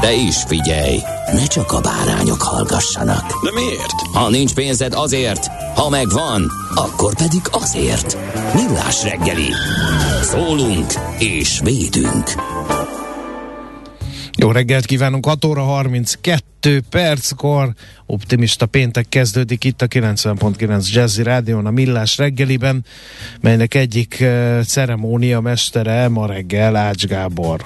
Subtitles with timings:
[0.00, 0.98] De is figyelj,
[1.32, 3.44] ne csak a bárányok hallgassanak.
[3.44, 4.00] De miért?
[4.12, 8.16] Ha nincs pénzed azért, ha megvan, akkor pedig azért.
[8.54, 9.52] Millás reggeli.
[10.22, 12.32] Szólunk és védünk.
[14.36, 16.42] Jó reggelt kívánunk, 6 óra 32
[16.90, 17.74] perckor,
[18.06, 22.84] optimista péntek kezdődik itt a 90.9 Jazzy Rádión, a Millás reggeliben,
[23.40, 27.64] melynek egyik uh, ceremónia mestere ma reggel Ács Gábor.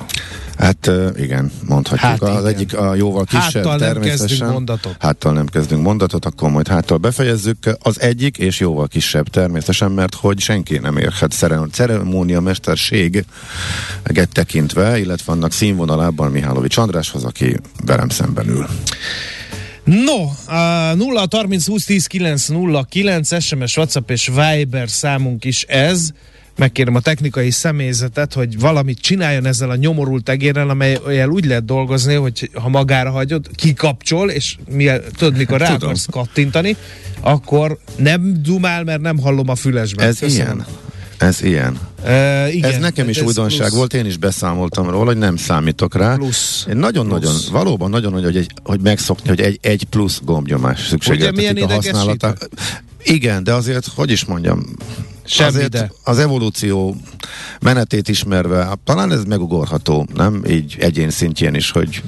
[0.58, 2.10] Hát igen, mondhatjuk.
[2.10, 2.54] Hát az igen.
[2.54, 4.18] egyik a jóval kisebb háttal természetesen.
[4.18, 4.96] nem kezdünk mondatot.
[4.98, 7.56] Háttal nem kezdünk mondatot, akkor majd háttal befejezzük.
[7.82, 11.34] Az egyik és jóval kisebb természetesen, mert hogy senki nem érhet
[11.70, 13.24] ceremónia mesterség
[14.32, 18.66] tekintve, illetve annak színvonalában Mihálovics Andráshoz, aki velem szemben ül.
[19.84, 25.62] No, a 0 30 20 10 9 0 9 SMS, WhatsApp és Viber számunk is
[25.62, 26.10] ez
[26.56, 32.14] megkérem a technikai személyzetet, hogy valamit csináljon ezzel a nyomorult egérrel, amelyel úgy lehet dolgozni,
[32.14, 35.88] hogy ha magára hagyod, kikapcsol, és mi, tudod, mikor rá Tudom.
[35.88, 36.76] akarsz kattintani,
[37.20, 40.06] akkor nem dumál, mert nem hallom a fülesben.
[40.06, 40.66] Ez ilyen.
[41.22, 41.78] Ez ilyen.
[42.04, 43.78] Uh, igen, ez nekem is ez újdonság plusz.
[43.78, 46.14] volt, én is beszámoltam róla, hogy nem számítok rá.
[46.14, 46.66] Plusz.
[46.72, 51.72] Nagyon-nagyon, valóban nagyon nagy, hogy, egy, hogy megszokni, hogy egy, egy plusz gombnyomás szükségeltetik a
[51.72, 52.34] használata.
[53.02, 54.64] Igen, de azért, hogy is mondjam,
[55.24, 55.92] Semmi azért de.
[56.04, 56.96] az evolúció
[57.60, 60.44] menetét ismerve, talán ez megugorható, nem?
[60.48, 62.02] Így egyén szintjén is, hogy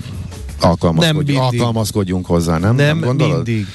[0.60, 1.36] alkalmazkodj, mindig.
[1.36, 2.74] alkalmazkodjunk hozzá, nem?
[2.74, 3.46] Nem, gondolod?
[3.46, 3.66] mindig.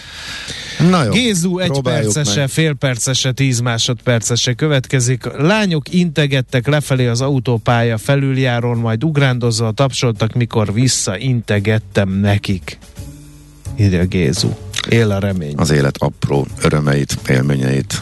[0.79, 2.49] Na jó, Gézu egy percese, meg.
[2.49, 5.23] fél percese, tíz másodpercese következik.
[5.37, 12.77] Lányok integettek lefelé az autópálya felüljáron, majd ugrándozva tapsoltak, mikor visszaintegettem nekik.
[13.79, 14.49] Írja Gézu.
[14.89, 15.53] Él a remény.
[15.57, 18.01] Az élet apró örömeit, élményeit.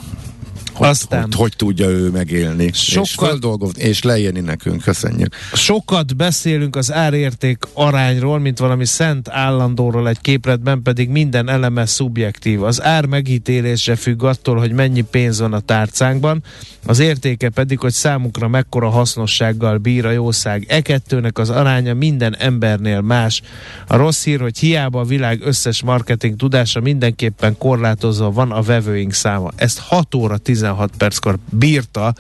[0.78, 5.36] Hogy, Aztán- hogy, hogy tudja ő megélni, és Sokkal- földolgozni, és leírni nekünk, köszönjük.
[5.54, 12.64] Sokat beszélünk az árérték arányról, mint valami szent állandóról egy képletben, pedig minden eleme szubjektív.
[12.64, 16.44] Az ár megítélése függ attól, hogy mennyi pénz van a tárcánkban,
[16.86, 20.66] az értéke pedig, hogy számunkra mekkora hasznossággal bír a jószág.
[20.68, 23.42] E kettőnek az aránya minden embernél más.
[23.88, 29.14] A rossz hír, hogy hiába a világ összes marketing tudása mindenképpen korlátozva van a vevőink
[29.14, 29.52] száma.
[29.56, 32.14] Ezt 6 óra 16 perckor bírta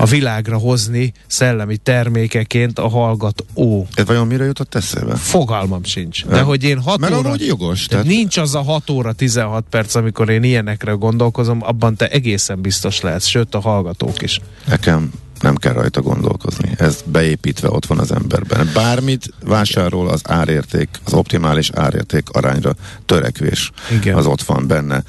[0.00, 3.86] a világra hozni szellemi termékeként a hallgató.
[3.94, 5.14] Ez vajon mire jutott eszébe?
[5.16, 6.26] Fogalmam sincs.
[6.26, 7.34] De hogy én 6 Mert óra...
[7.38, 12.08] jogos, tehát- nincs az a 6 óra 16 perc, amikor én ilyenekre gondolkozom, abban te
[12.08, 14.40] egészen biztos lehetsz, sőt a hallgatók is.
[14.66, 16.70] Nekem nem kell rajta gondolkozni.
[16.76, 18.70] Ez beépítve ott van az emberben.
[18.74, 22.74] Bármit vásárol az árérték, az optimális árérték arányra
[23.06, 23.70] törekvés.
[24.00, 24.16] Igen.
[24.16, 25.02] Az ott van benne.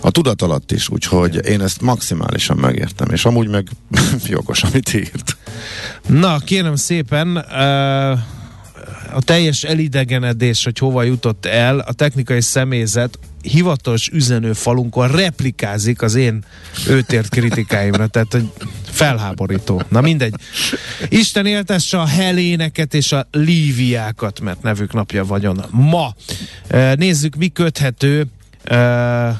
[0.00, 3.68] A tudat alatt is, úgyhogy én ezt maximálisan megértem, és amúgy meg
[4.26, 5.36] jogos, amit írt.
[6.06, 8.18] Na, kérem szépen, uh,
[9.14, 16.44] a teljes elidegenedés, hogy hova jutott el, a technikai személyzet hivatalos üzenőfalunkon replikázik az én
[16.88, 18.52] őtért kritikáimra, tehát hogy
[18.84, 19.82] felháborító.
[19.88, 20.34] Na mindegy.
[21.08, 26.14] Isten éltesse a heléneket és a líviákat, mert nevük napja vagyon ma.
[26.70, 28.26] Uh, nézzük, mi köthető
[28.70, 29.36] uh,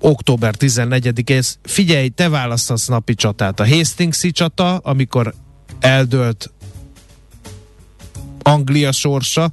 [0.00, 3.60] október 14 ez Figyelj, te választasz napi csatát.
[3.60, 5.34] A Hastingsi csata, amikor
[5.80, 6.50] eldőlt
[8.42, 9.52] Anglia sorsa,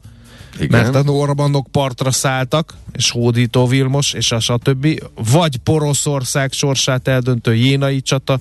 [0.60, 0.82] Igen.
[0.82, 5.04] mert a Normandok partra szálltak, és hódító Vilmos, és a stb.
[5.32, 8.40] Vagy Poroszország sorsát eldöntő jénai csata,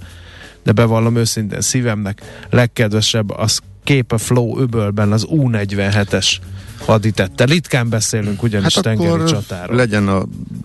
[0.63, 6.37] de bevallom őszintén szívemnek legkedvesebb az kép a Flow öbölben az U47-es
[6.79, 7.45] haditette.
[7.45, 9.77] Ritkán beszélünk ugyanis Hát tengeri akkor csatáról.
[9.77, 10.25] legyen a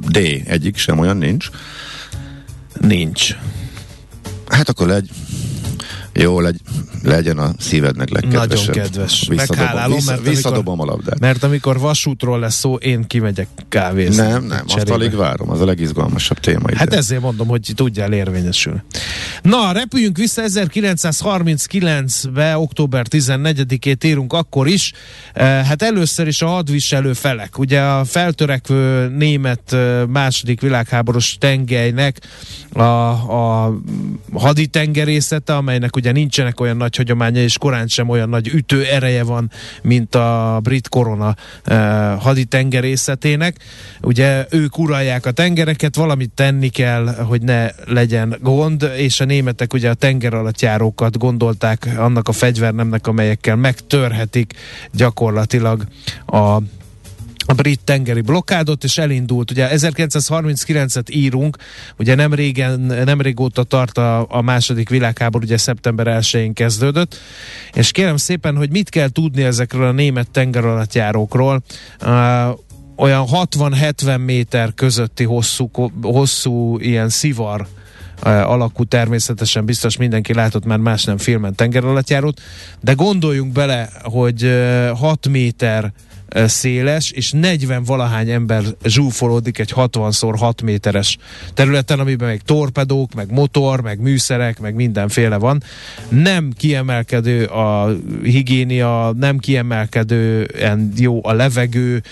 [0.10, 1.50] D, egyik sem olyan nincs.
[2.80, 3.36] Nincs.
[4.48, 5.10] Hát akkor legy...
[6.20, 6.60] Jó, legy,
[7.04, 8.76] legyen a szívednek legkedvesebb.
[8.76, 9.26] Nagyon kedves.
[9.30, 11.20] Visszadobom, Meghálálom, vissza, mert visszadobom a labdát.
[11.20, 14.22] Mert amikor vasútról lesz szó, én kimegyek kávézni.
[14.22, 14.94] Nem, nem, azt cserébe.
[14.94, 16.78] alig várom, az a legizgalmasabb téma ide.
[16.78, 18.84] Hát ezért mondom, hogy tudjál érvényesülni.
[19.42, 24.94] Na, repüljünk vissza 1939-be, október 14-ét írunk akkor is.
[25.34, 27.58] Eh, Hát először is a hadviselő felek.
[27.58, 32.20] Ugye a feltörekvő német eh, második világháborús tengelynek
[32.74, 33.74] a, a
[34.34, 39.52] haditengerészete, amelynek ugye nincsenek olyan nagy hagyománya, és korán sem olyan nagy ütő ereje van,
[39.82, 43.56] mint a brit korona eh, haditengerészetének.
[44.02, 49.74] Ugye ők uralják a tengereket, valamit tenni kell, hogy ne legyen gond, és a németek
[49.74, 54.54] ugye a tenger alatt járókat gondolták annak a fegyvernemnek, amelyekkel megtörhetik
[54.92, 55.84] gyakorlatilag
[56.26, 56.58] a
[57.48, 59.52] a brit tengeri blokkádot, és elindult.
[59.52, 61.58] Ugye 1939-et írunk,
[61.98, 67.20] ugye nem régen, nem régóta tart a, a második világháború, ugye szeptember 1-én kezdődött,
[67.74, 71.64] és kérem szépen, hogy mit kell tudni ezekről a német tengeralattjárókról.
[72.02, 72.10] Uh,
[72.96, 75.70] olyan 60-70 méter közötti hosszú,
[76.02, 77.68] hosszú ilyen szivar
[78.22, 82.42] alakú természetesen biztos mindenki látott már más nem filmen tengeralattjárót,
[82.82, 85.94] de gondoljunk bele, hogy uh, 6 méter
[86.34, 91.18] széles, és 40 valahány ember zsúfolódik egy 60x6 méteres
[91.54, 95.64] területen, amiben még torpedók, meg motor, meg műszerek, meg mindenféle van.
[96.10, 102.04] Nem kiemelkedő a higiénia, nem kiemelkedően jó a levegő,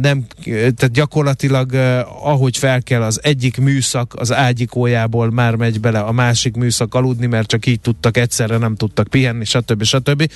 [0.00, 1.74] nem, tehát gyakorlatilag
[2.22, 7.26] ahogy fel kell az egyik műszak az ágyikójából már megy bele a másik műszak aludni,
[7.26, 9.82] mert csak így tudtak egyszerre, nem tudtak pihenni, stb.
[9.82, 10.30] stb.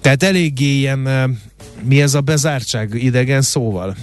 [0.00, 1.08] Tehát eléggé ilyen
[1.82, 3.96] mi ez a bezártság idegen szóval?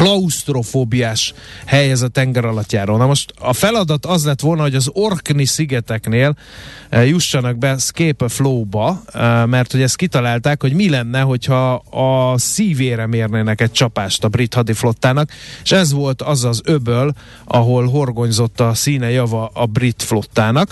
[0.00, 1.34] Klaustrofóbiás
[1.66, 2.96] hely ez a tenger alattjáró.
[2.96, 6.36] Na most a feladat az lett volna, hogy az Orkney szigeteknél
[6.88, 12.38] e, jussanak be Scape Flow-ba, e, mert hogy ezt kitalálták, hogy mi lenne, hogyha a
[12.38, 15.30] szívére mérnének egy csapást a brit hadiflottának,
[15.62, 17.12] és ez volt az az öböl,
[17.44, 20.70] ahol horgonyzott a színe java a brit flottának,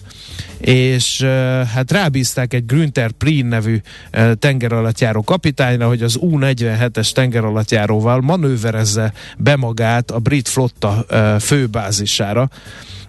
[0.58, 1.28] és e,
[1.74, 3.80] hát rábízták egy Grünter Prien nevű
[4.10, 11.06] e, tengeralattjáró kapitányra, hogy az U-47-es tengeralattjáróval manőverezze be magát a brit flotta
[11.40, 12.48] főbázisára,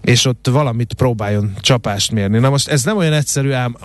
[0.01, 2.37] és ott valamit próbáljon csapást mérni.
[2.37, 3.75] Na most ez nem olyan egyszerű ám,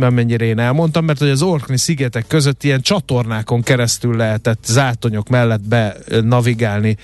[0.00, 5.68] amennyire én elmondtam, mert hogy az Orkney szigetek között ilyen csatornákon keresztül lehetett zátonyok mellett
[5.68, 6.96] be navigálni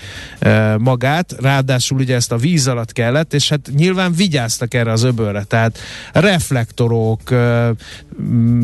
[0.79, 5.43] magát, ráadásul ugye ezt a víz alatt kellett, és hát nyilván vigyáztak erre az öbölre,
[5.43, 5.79] tehát
[6.13, 7.21] reflektorok,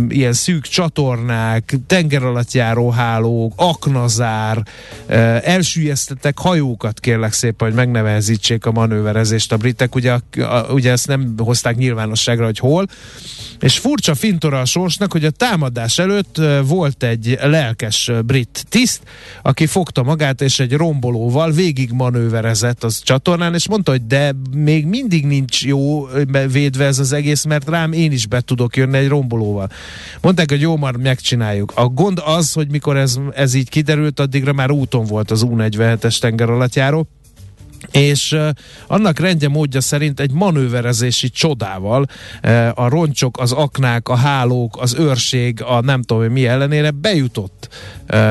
[0.09, 4.63] ilyen szűk csatornák, tenger alatt járó hálók, aknazár,
[5.07, 5.41] e,
[5.95, 11.35] elsüllyesztettek hajókat kérlek szépen, hogy megnehezítsék a manőverezést a britek, ugye, a, ugye ezt nem
[11.37, 12.87] hozták nyilvánosságra, hogy hol,
[13.61, 19.03] és furcsa fintora a sorsnak, hogy a támadás előtt volt egy lelkes brit tiszt,
[19.43, 24.87] aki fogta magát, és egy rombolóval végig manőverezett az csatornán, és mondta, hogy de még
[24.87, 26.07] mindig nincs jó
[26.53, 29.71] védve ez az egész, mert rám én is be tudok jönni egy rombolóval.
[30.21, 31.73] Mondták, hogy jó, már megcsináljuk.
[31.75, 35.43] A gond az, hogy mikor ez, ez így kiderült, addigra már úton volt az
[35.77, 37.09] U-47-es tenger alattjáró,
[37.91, 38.49] és uh,
[38.87, 42.07] annak rendje módja szerint egy manőverezési csodával
[42.75, 47.64] a roncsok, az aknák, a hálók, az őrség, a nem tudom mi ellenére bejutott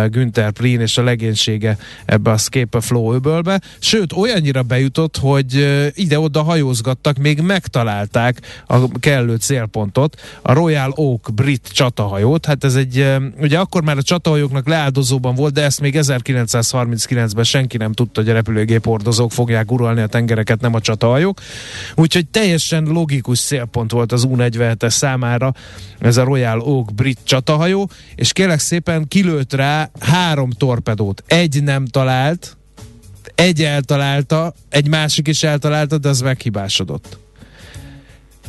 [0.09, 5.87] Günther Prien és a legénysége ebbe a Scape Flow öbölbe, sőt olyannyira bejutott, hogy uh,
[5.93, 12.99] ide-oda hajózgattak, még megtalálták a kellő célpontot, a Royal Oak brit csatahajót, hát ez egy,
[12.99, 18.21] uh, ugye akkor már a csatahajóknak leáldozóban volt, de ezt még 1939-ben senki nem tudta,
[18.21, 21.39] hogy a repülőgép hordozók fogják uralni a tengereket, nem a csatahajók.
[21.95, 25.53] Úgyhogy teljesen logikus célpont volt az U-47-es számára
[25.99, 31.23] ez a Royal Oak brit csatahajó, és kérlek szépen kilőtt rá három torpedót.
[31.27, 32.57] Egy nem talált,
[33.35, 37.17] egy eltalálta, egy másik is eltalálta, de az meghibásodott.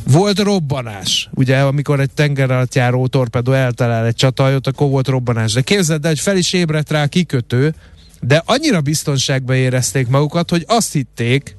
[0.03, 5.53] Volt robbanás, ugye, amikor egy tenger alatt járó torpedó eltalál egy csatahajót, akkor volt robbanás.
[5.53, 7.75] De képzeld el, hogy fel is ébredt rá a kikötő,
[8.21, 11.55] de annyira biztonságba érezték magukat, hogy azt hitték,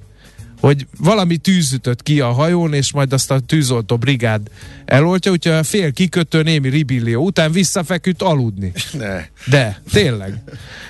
[0.61, 4.51] hogy valami tűz ütött ki a hajón, és majd azt a tűzoltó brigád
[4.85, 8.73] eloltja, úgyhogy a fél kikötő némi ribillió után visszafeküdt aludni.
[8.93, 9.25] Ne.
[9.47, 10.43] De, tényleg.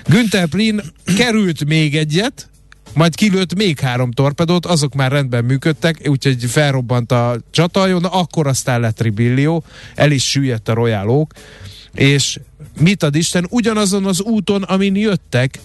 [0.05, 0.81] Günther Prien
[1.17, 2.49] került még egyet,
[2.93, 8.47] majd kilőtt még három torpedót, azok már rendben működtek, úgyhogy felrobbant a csatahajó, na akkor
[8.47, 9.63] aztán lett ribillió,
[9.95, 11.33] el is süllyedt a Royal Oak,
[11.93, 12.39] és
[12.79, 15.59] mit ad Isten, ugyanazon az úton, amin jöttek,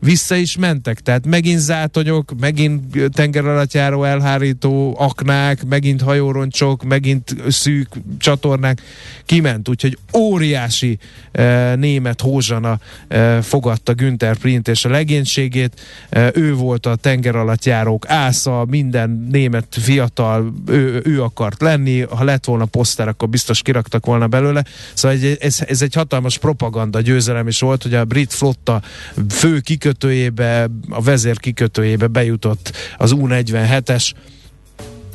[0.00, 7.88] vissza is mentek, tehát megint zátonyok, megint tengeralattjáró elhárító aknák, megint hajóroncsok, megint szűk
[8.18, 8.82] csatornák,
[9.24, 10.98] kiment, úgyhogy óriási
[11.32, 12.78] e, német hózsana
[13.08, 19.66] e, fogadta Günther Print és a legénységét, e, ő volt a tengeralattjárók ásza, minden német
[19.70, 24.64] fiatal, ő, ő akart lenni, ha lett volna poszter, akkor biztos kiraktak volna belőle,
[24.94, 28.82] szóval egy, ez, ez egy hatalmas propaganda győzelem is volt, hogy a brit flotta
[29.28, 34.12] fő kikötő kikötőjébe, a vezér kikötőjébe bejutott az U-47-es,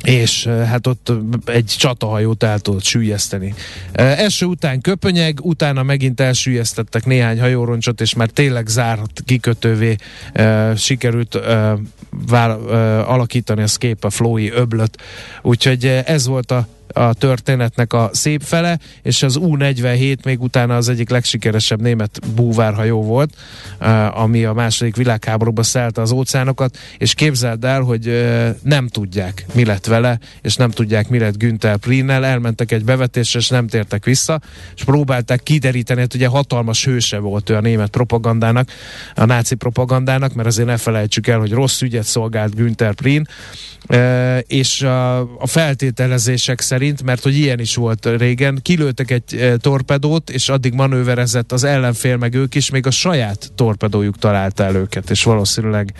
[0.02, 1.12] és hát ott
[1.44, 3.54] egy csatahajót el tudott sűjeszteni.
[3.92, 9.96] Eső után köpönyeg, utána megint elsüllyesztettek néhány hajóroncsot, és már tényleg zárt kikötővé
[10.32, 11.76] e, sikerült e,
[12.26, 15.02] vál, e, alakítani a Scape a Flói öblöt.
[15.42, 20.88] Úgyhogy ez volt a a történetnek a szép fele, és az U-47 még utána az
[20.88, 23.34] egyik legsikeresebb német búvárhajó volt,
[24.10, 28.26] ami a második világháborúban szelte az óceánokat, és képzeld el, hogy
[28.62, 33.38] nem tudják, mi lett vele, és nem tudják, mi lett Günther Prinnel, elmentek egy bevetésre,
[33.38, 34.40] és nem tértek vissza,
[34.76, 38.68] és próbálták kideríteni, hogy ugye hatalmas hőse volt ő a német propagandának,
[39.14, 43.24] a náci propagandának, mert azért ne felejtsük el, hogy rossz ügyet szolgált Günther Prinn,
[44.46, 50.48] és a, a feltételezések szerint, mert hogy ilyen is volt régen, kilőttek egy torpedót, és
[50.48, 55.22] addig manőverezett az ellenfél, meg ők is, még a saját torpedójuk találta el őket, és
[55.22, 55.94] valószínűleg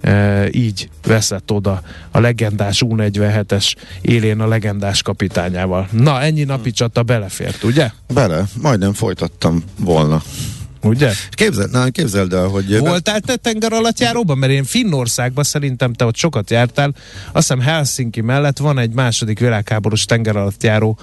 [0.00, 5.88] e, így veszett oda a legendás U-47-es élén a legendás kapitányával.
[5.90, 7.90] Na, ennyi napi csata belefért, ugye?
[8.14, 10.22] Bele, majdnem folytattam volna.
[10.82, 11.12] Ugye?
[11.30, 12.78] Képzeld, na, képzeld el, hogy...
[12.78, 14.38] Voltál te tenger alatt járóban?
[14.38, 16.94] Mert én Finnországban szerintem te ott sokat jártál.
[17.32, 20.98] Azt hiszem Helsinki mellett van egy második világháborús tenger alatt járó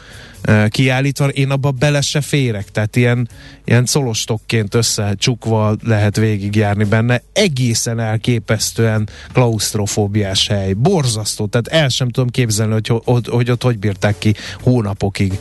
[0.48, 1.27] uh, kiállítva.
[1.27, 3.29] Én abba bele se férek, tehát ilyen,
[3.65, 7.22] ilyen szolostokként összecsukva lehet végigjárni benne.
[7.34, 10.74] Egészen elképesztően klaustrofóbiás hely.
[10.74, 15.39] Borzasztó, tehát el sem tudom képzelni, hogy, hogy, hogy ott hogy bírták ki hónapokig.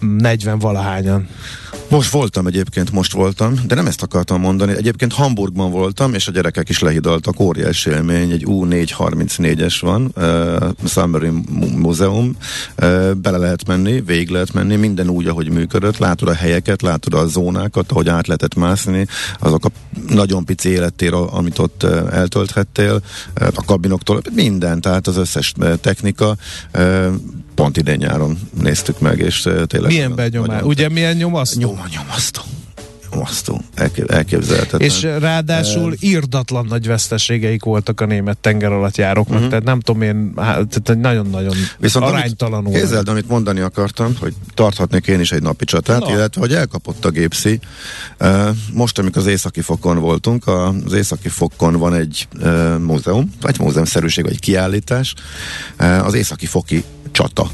[0.00, 1.28] 40 valahányan.
[1.90, 4.76] Most voltam egyébként, most voltam, de nem ezt akartam mondani.
[4.76, 11.40] Egyébként Hamburgban voltam, és a gyerekek is lehidaltak, óriási élmény, egy U434-es van, uh, Submarine
[11.76, 12.36] Múzeum,
[12.82, 17.14] uh, bele lehet menni, végig lehet menni, minden úgy, ahogy működött, látod a helyeket, látod
[17.14, 19.06] a zónákat, ahogy át lehetett mászni,
[19.38, 19.70] azok a
[20.08, 23.02] nagyon pici élettér, amit ott uh, eltölthettél,
[23.40, 26.36] uh, a kabinoktól, minden, tehát az összes uh, technika,
[26.74, 27.06] uh,
[27.54, 29.90] pont idén nyáron néztük meg, és tényleg...
[29.90, 30.62] Milyen benyomás?
[30.62, 31.79] Ugye milyen nyomasztó?
[31.80, 32.42] Nyoma, nyomasztó
[33.12, 33.60] nyomasztó,
[34.06, 34.80] elképzelhetetlen.
[34.80, 39.48] És ráadásul írdatlan nagy veszteségeik voltak a német tenger alatt járóknak, uh-huh.
[39.48, 42.72] tehát nem tudom én, tehát nagyon-nagyon Viszont aránytalanul.
[42.72, 46.10] Képzeld, amit mondani akartam, hogy tarthatnék én is egy napi csatát, no.
[46.10, 47.60] illetve hogy elkapott a gépszi.
[48.72, 52.28] Most, amikor az északi fokon voltunk, az északi fokon van egy
[52.78, 55.14] múzeum, vagy múzeumszerűség, vagy kiállítás,
[55.78, 57.50] az északi foki csata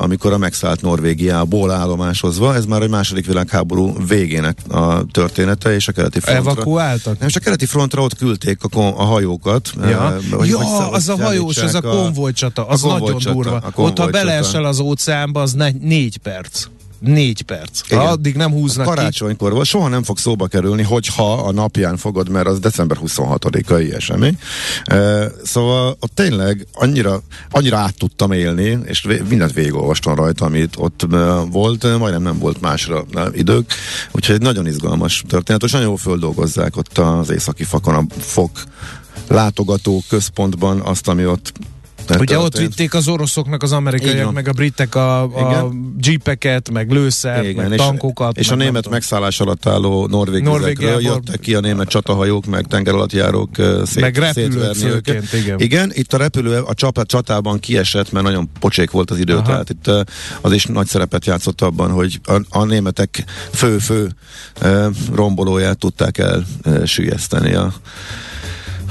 [0.00, 5.92] amikor a megszállt Norvégiából állomásozva, ez már egy második világháború végének a története, és a
[5.92, 6.50] keleti frontra.
[6.50, 7.18] Evakuáltak?
[7.18, 9.72] Nem, és a keleti frontra ott küldték a, kon- a hajókat.
[9.88, 13.62] Ja, hogy, ja hogy az a hajós, az a konvojcsata, az a nagyon durva.
[13.74, 16.66] Ott, ha beleesel az óceánba, az ne, négy perc
[17.06, 17.80] négy perc.
[17.86, 17.98] Igen.
[17.98, 22.28] Ha addig nem húznak Karácsonykor volt, soha nem fog szóba kerülni, hogyha a napján fogod,
[22.28, 24.38] mert az december 26-ai esemény.
[24.84, 31.06] E, szóval ott tényleg annyira, annyira át tudtam élni, és mindent végigolvastam rajta, amit ott
[31.50, 33.72] volt, majdnem nem volt másra idők,
[34.12, 38.50] úgyhogy egy nagyon izgalmas történet, és nagyon jól földolgozzák ott az északi fakon a fok
[39.28, 41.52] látogató központban azt, ami ott
[42.06, 45.70] tehát Ugye ott vitték az oroszoknak az amerikaiak, meg a britek a, a
[46.00, 48.36] jeepeket, meg lőszer, Igen, meg tankokat.
[48.36, 52.66] És, és a német megszállás alatt álló norvég vizekről jöttek ki a német csatahajók, meg
[52.66, 53.50] tengeralattjárók
[53.84, 55.60] szét, meg repülők főként, igen.
[55.60, 55.90] igen.
[55.94, 59.42] itt a repülő a csapat csatában kiesett, mert nagyon pocsék volt az idő, Aha.
[59.42, 59.90] tehát itt
[60.40, 64.10] az is nagy szerepet játszott abban, hogy a, a németek fő-fő
[65.12, 66.44] rombolóját tudták el
[66.84, 67.72] sülyezteni a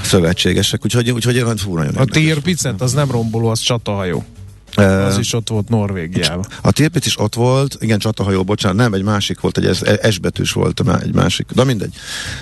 [0.04, 4.24] szövetségesek, úgyhogy, úgyhogy olyan fú, nagyon A Tirpicet, az nem romboló, az csatahajó.
[4.76, 6.46] Az is ott volt Norvégiában.
[6.62, 9.76] A Tirpic is ott volt, igen, csatahajó, bocsánat, nem, egy másik volt, egy
[10.10, 11.94] S betűs volt, egy másik, de mindegy.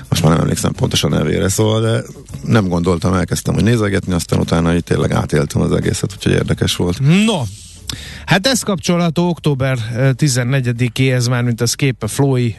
[0.08, 2.02] Most már nem emlékszem pontosan nevére, szóval, de
[2.44, 6.98] nem gondoltam, elkezdtem, hogy nézegetni, aztán utána itt tényleg átéltem az egészet, úgyhogy érdekes volt.
[7.26, 7.42] No,
[8.26, 12.54] Hát ez kapcsolható október 14-éhez már, mint a Sképe Flói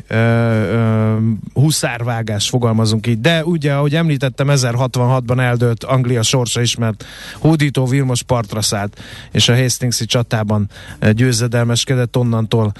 [1.53, 3.21] huszárvágás, fogalmazunk így.
[3.21, 7.05] De ugye, ahogy említettem, 1066-ban eldőlt Anglia sorsa is, mert
[7.37, 10.69] hódító Vilmos partra szállt, és a Hastingsi csatában
[11.11, 12.71] győzedelmeskedett, onnantól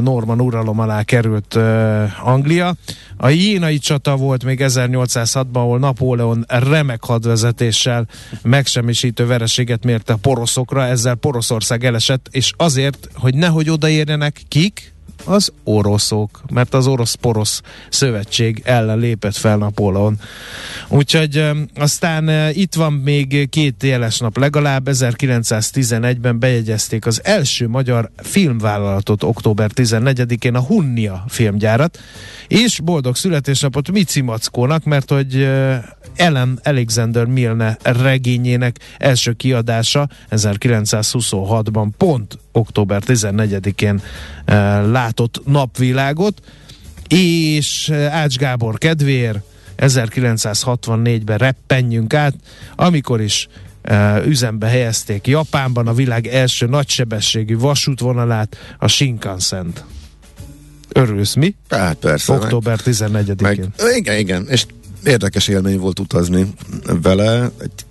[0.00, 2.74] Norman uralom alá került uh, Anglia.
[3.16, 8.06] A jénai csata volt még 1806-ban, ahol Napóleon remek hadvezetéssel
[8.42, 14.93] megsemmisítő vereséget mérte a poroszokra, ezzel Poroszország elesett, és azért, hogy nehogy odaérjenek kik,
[15.24, 20.18] az oroszok, mert az orosz-porosz szövetség ellen lépett fel Napóleon.
[20.88, 28.10] Úgyhogy aztán uh, itt van még két jeles nap legalább, 1911-ben bejegyezték az első magyar
[28.16, 31.98] filmvállalatot október 14-én a Hunnia filmgyárat,
[32.48, 35.74] és boldog születésnapot Mici Mackónak, mert hogy uh,
[36.16, 44.02] Ellen Alexander Milne regényének első kiadása 1926-ban pont október 14-én
[44.44, 46.40] e, látott napvilágot,
[47.08, 49.38] és Ács Gábor kedvéért
[49.78, 52.34] 1964-ben reppenjünk át,
[52.76, 53.48] amikor is
[53.82, 59.84] e, üzembe helyezték Japánban a világ első nagysebességű vasútvonalát, a Shinkansen-t.
[60.92, 61.54] Örülsz mi?
[61.68, 62.32] Hát persze.
[62.32, 63.68] Október 14-én.
[63.76, 64.66] Meg, igen, igen, és
[65.04, 66.46] érdekes élmény volt utazni
[67.02, 67.50] vele.
[67.60, 67.84] Egy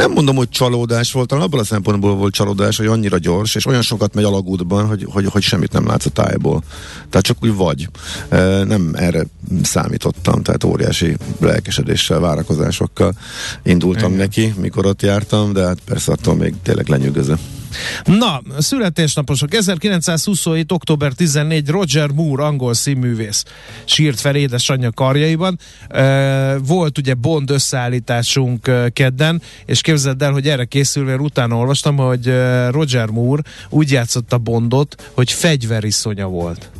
[0.00, 3.66] nem mondom, hogy csalódás volt, hanem abban a szempontból volt csalódás, hogy annyira gyors, és
[3.66, 6.62] olyan sokat megy alagútban, hogy, hogy, hogy semmit nem látsz a tájból.
[7.10, 7.88] Tehát csak úgy vagy.
[8.64, 9.26] Nem erre
[9.62, 13.14] számítottam, tehát óriási lelkesedéssel, várakozásokkal
[13.62, 14.18] indultam Igen.
[14.18, 17.38] neki, mikor ott jártam, de hát persze attól még tényleg lenyűgöző.
[18.04, 19.54] Na, születésnaposok.
[19.54, 20.72] 1927.
[20.72, 21.68] október 14.
[21.68, 23.44] Roger Moore, angol színművész
[23.84, 25.58] sírt fel édesanyja karjaiban.
[26.66, 32.34] Volt ugye Bond összeállításunk kedden, és képzeld el, hogy erre készülve utána olvastam, hogy
[32.70, 36.70] Roger Moore úgy játszotta Bondot, hogy fegyveriszonya volt.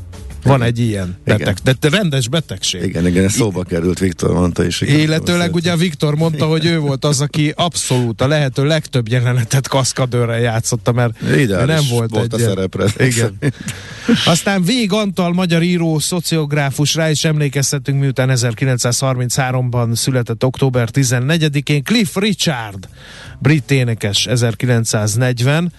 [0.43, 1.77] Van egy ilyen beteg, igen.
[1.81, 2.83] de rendes betegség.
[2.83, 4.81] Igen, igen, ez szóba került, Viktor mondta is.
[4.81, 10.41] Illetőleg ugye Viktor mondta, hogy ő volt az, aki abszolút a lehető legtöbb jelenetet kaszkadőrrel
[10.41, 12.85] játszotta, mert Ideális nem volt, volt egy a szerepre.
[12.99, 13.39] Igen.
[14.25, 22.17] Aztán Vég Antal, magyar író, szociográfus, rá is emlékeztetünk, miután 1933-ban született október 14-én Cliff
[22.17, 22.89] Richard,
[23.39, 25.73] brit énekes 1940.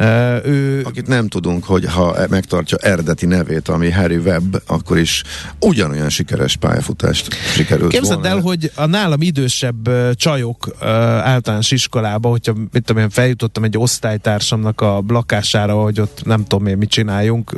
[0.00, 0.82] Uh, ő...
[0.84, 5.22] Akit nem tudunk, hogy ha megtartja eredeti nevét, ami Harry Webb, akkor is
[5.60, 8.34] ugyanolyan sikeres pályafutást sikerült Képzeld volna.
[8.34, 10.76] el, hogy a nálam idősebb csajok
[11.22, 16.66] általános iskolába, hogyha mit tudom én, feljutottam egy osztálytársamnak a lakására, hogy ott nem tudom
[16.66, 17.52] én mit csináljunk,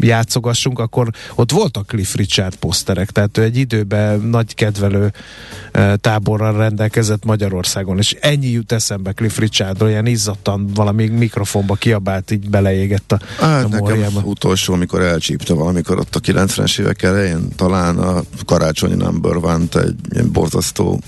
[0.00, 5.12] játszogassunk, akkor ott voltak Cliff Richard poszterek, tehát ő egy időben nagy kedvelő
[5.96, 12.50] táborral rendelkezett Magyarországon, és ennyi jut eszembe Cliff Richardról, ilyen izzadtan valami mikrofonba kiabált, így
[12.50, 15.00] beleégett a, hát a nekem utolsó, amikor
[15.32, 21.00] elcsípte valamikor ott a 90-es évek elején, talán a karácsonyi number van egy ilyen borzasztó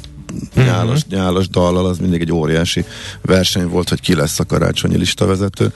[0.55, 1.19] nyálas, uh-huh.
[1.19, 2.85] nyálas dallal, az mindig egy óriási
[3.23, 5.73] verseny volt, hogy ki lesz a karácsonyi listavezető.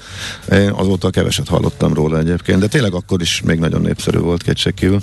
[0.53, 4.99] Én azóta keveset hallottam róla egyébként, de tényleg akkor is még nagyon népszerű volt kétségkívül.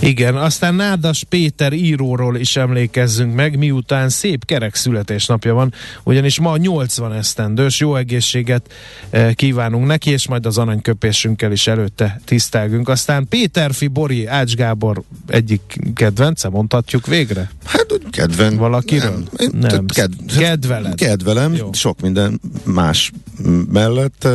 [0.00, 6.56] Igen, aztán Nádas Péter íróról is emlékezzünk meg, miután szép kerek születésnapja van, ugyanis ma
[6.56, 8.72] 80 esztendős, jó egészséget
[9.10, 12.88] eh, kívánunk neki, és majd az aranyköpésünkkel is előtte tisztelgünk.
[12.88, 17.50] Aztán Péter Bori, Ács Gábor egyik kedvence, mondhatjuk végre?
[17.64, 18.56] Hát kedven.
[18.56, 19.22] Valaki Kiről?
[19.36, 19.50] Nem.
[19.60, 19.86] nem.
[19.86, 20.94] Ked, Kedvelem.
[20.94, 21.72] Kedvelem, Jó.
[21.72, 23.12] sok minden más
[23.72, 24.28] mellett,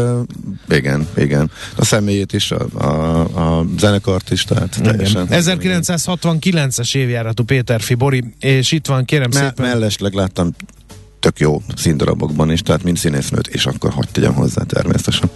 [0.69, 1.51] igen, igen.
[1.75, 4.91] A személyét is, a, a, a zenekart is, tehát igen.
[4.91, 5.27] teljesen.
[5.29, 9.65] 1969-es évjáratú Péter Fibori, és itt van, kérem Me- szépen.
[9.65, 10.55] Mellesleg láttam
[11.19, 15.29] tök jó színdarabokban is, tehát mint színésznőt, és akkor hagyd tegyem hozzá természetesen.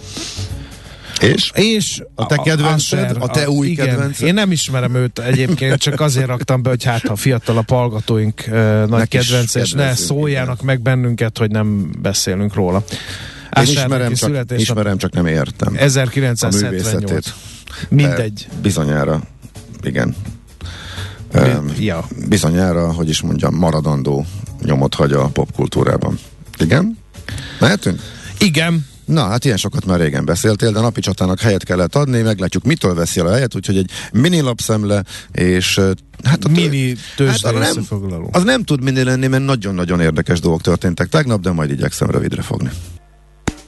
[1.20, 1.50] És?
[1.54, 3.16] És a te kedvenced?
[3.18, 4.26] A, a te a, új igen, kedvenced?
[4.26, 8.44] Én nem ismerem őt egyébként, csak azért raktam be, hogy hát ha fiatal a hallgatóink
[8.48, 12.84] uh, nagy kedvence, és ne szóljanak meg bennünket, hogy nem beszélünk róla.
[13.56, 15.74] Én ismerem csak, ismerem, csak nem értem.
[15.76, 17.34] 1978.
[17.88, 18.46] Mindegy.
[18.62, 19.22] Bizonyára,
[19.82, 20.16] igen.
[21.34, 22.04] Um, ja.
[22.28, 24.26] Bizonyára, hogy is mondjam, maradandó
[24.62, 26.18] nyomot hagy a popkultúrában.
[26.58, 26.98] Igen?
[27.60, 28.00] Mehetünk?
[28.38, 28.86] Igen.
[29.06, 32.94] Na, hát ilyen sokat már régen beszéltél, de napi csatának helyet kellett adni, meglátjuk mitől
[32.94, 35.80] veszi el a helyet, úgyhogy egy mini lapszemle, és
[36.24, 37.86] hát a mini tőzsde hát nem,
[38.30, 42.42] az nem tud mini lenni, mert nagyon-nagyon érdekes dolgok történtek tegnap, de majd igyekszem rövidre
[42.42, 42.70] fogni.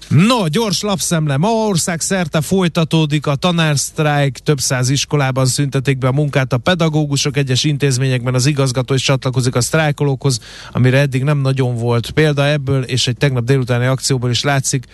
[0.08, 1.36] No, gyors lapszemle.
[1.36, 7.36] Ma ország szerte folytatódik a tanársztrájk, több száz iskolában szüntetik be a munkát a pedagógusok,
[7.36, 10.40] egyes intézményekben az igazgató is csatlakozik a sztrájkolókhoz,
[10.72, 14.86] amire eddig nem nagyon volt példa ebből, és egy tegnap délutáni akcióból is látszik,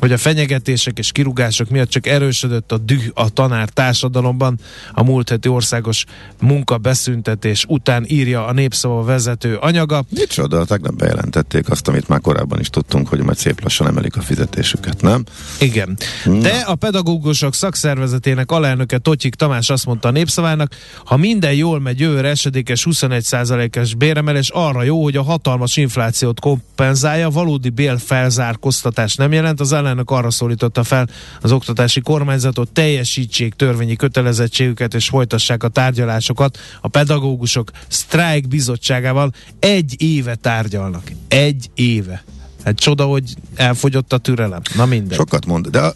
[0.00, 4.58] hogy a fenyegetések és kirúgások miatt csak erősödött a düh a tanár társadalomban.
[4.92, 6.04] A múlt heti országos
[6.40, 10.04] munkabeszüntetés után írja a népszava vezető anyaga.
[10.08, 14.20] Micsoda, tegnap bejelentették azt, amit már korábban is tudtunk, hogy majd szép lassan emelik a
[14.62, 15.24] fizetésüket, nem?
[15.60, 15.98] Igen.
[16.40, 22.00] De a pedagógusok szakszervezetének alelnöke Totyik Tamás azt mondta a népszavának, ha minden jól megy
[22.00, 29.60] jövőre esedékes 21%-es béremelés arra jó, hogy a hatalmas inflációt kompenzálja, valódi bélfelzárkoztatás nem jelent.
[29.60, 31.08] Az alelnök arra szólította fel
[31.40, 36.58] az oktatási kormányzatot, teljesítsék törvényi kötelezettségüket és folytassák a tárgyalásokat.
[36.80, 41.12] A pedagógusok sztrájk bizottságával egy éve tárgyalnak.
[41.28, 42.22] Egy éve.
[42.64, 44.60] Hát csoda, hogy elfogyott a türelem.
[44.74, 45.18] Na mindegy.
[45.18, 45.92] Sokat mond, de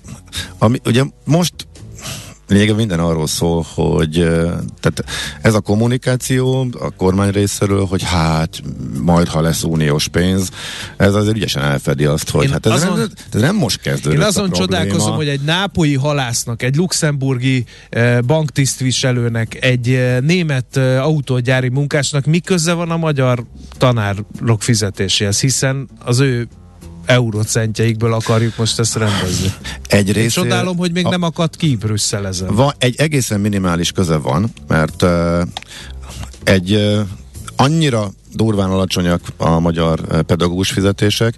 [0.59, 1.55] ami, ugye most
[2.49, 4.13] lényegében minden arról szól, hogy
[4.81, 5.05] tehát
[5.43, 8.63] ez a kommunikáció a kormány részéről, hogy hát
[9.01, 10.49] majd, ha lesz uniós pénz,
[10.97, 14.19] ez azért ügyesen elfedi azt, hogy Én hát ez, azon- nem, ez nem most kezdődött
[14.19, 14.83] Én azon a probléma.
[14.83, 22.25] csodálkozom, hogy egy nápolyi halásznak, egy luxemburgi eh, banktisztviselőnek, egy eh, német eh, autógyári munkásnak
[22.25, 23.45] mi köze van a magyar
[23.79, 26.49] tanárok fizetéséhez, hiszen az ő
[27.07, 29.53] eurocentjeikből akarjuk most ezt rendezni.
[29.87, 32.55] egy Én része, csodálom, hogy még a, nem akadt ki Brüsszel ezen.
[32.55, 35.43] Van, egy egészen minimális köze van, mert uh,
[36.45, 37.01] egy uh,
[37.57, 41.35] annyira durván alacsonyak a magyar pedagógus fizetések,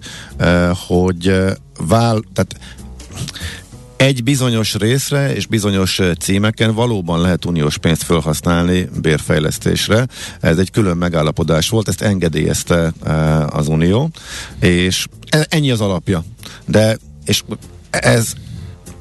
[0.87, 1.27] hogy
[1.87, 2.55] vál, tehát
[3.97, 10.07] egy bizonyos részre és bizonyos címeken valóban lehet uniós pénzt felhasználni bérfejlesztésre.
[10.39, 12.93] Ez egy külön megállapodás volt, ezt engedélyezte
[13.49, 14.09] az Unió,
[14.59, 16.23] és e- ennyi az alapja.
[16.65, 17.43] De és
[17.89, 18.33] ez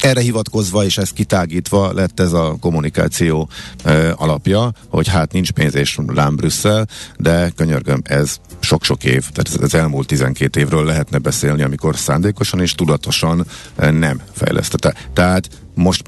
[0.02, 3.48] erre hivatkozva és ezt kitágítva lett ez a kommunikáció
[3.84, 9.62] ö, alapja, hogy hát nincs pénz és lám Brüsszel, de könyörgöm, ez sok-sok év, tehát
[9.62, 14.94] az elmúlt 12 évről lehetne beszélni, amikor szándékosan és tudatosan nem fejlesztette.
[15.12, 16.02] Tehát most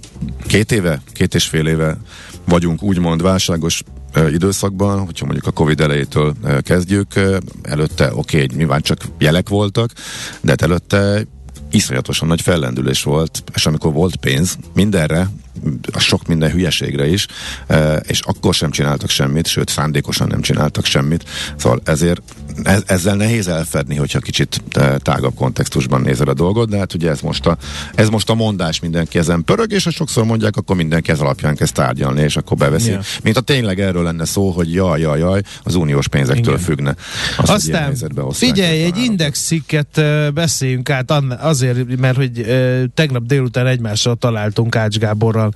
[0.47, 1.97] két éve, két és fél éve
[2.45, 3.83] vagyunk úgymond válságos
[4.33, 7.13] időszakban, hogyha mondjuk a Covid elejétől kezdjük,
[7.63, 9.93] előtte oké, okay, nyilván csak jelek voltak,
[10.41, 11.27] de hát előtte
[11.71, 15.29] iszonyatosan nagy fellendülés volt, és amikor volt pénz mindenre,
[15.93, 17.27] a sok minden hülyeségre is,
[17.67, 21.25] eh, és akkor sem csináltak semmit, sőt szándékosan nem csináltak semmit,
[21.57, 22.48] szóval ezért ez,
[22.87, 27.21] ezzel nehéz elfedni, hogyha kicsit eh, tágabb kontextusban nézel a dolgot, de hát ugye ez
[27.21, 27.57] most a,
[27.95, 31.57] ez most a mondás mindenki ezen pörög, és ha sokszor mondják, akkor mindenki ez alapján
[31.57, 32.91] kezd tárgyalni, és akkor beveszi.
[32.91, 33.01] Ja.
[33.23, 36.65] Mint a tényleg erről lenne szó, hogy jaj, jaj, jaj, az uniós pénzektől Igen.
[36.65, 36.95] függne.
[37.37, 39.05] Az, hogy ilyen Aztán figyelj, egy állatot.
[39.05, 45.53] indexcikket uh, beszéljünk át azért, mert hogy uh, tegnap délután egymással találtunk Ács Gáborral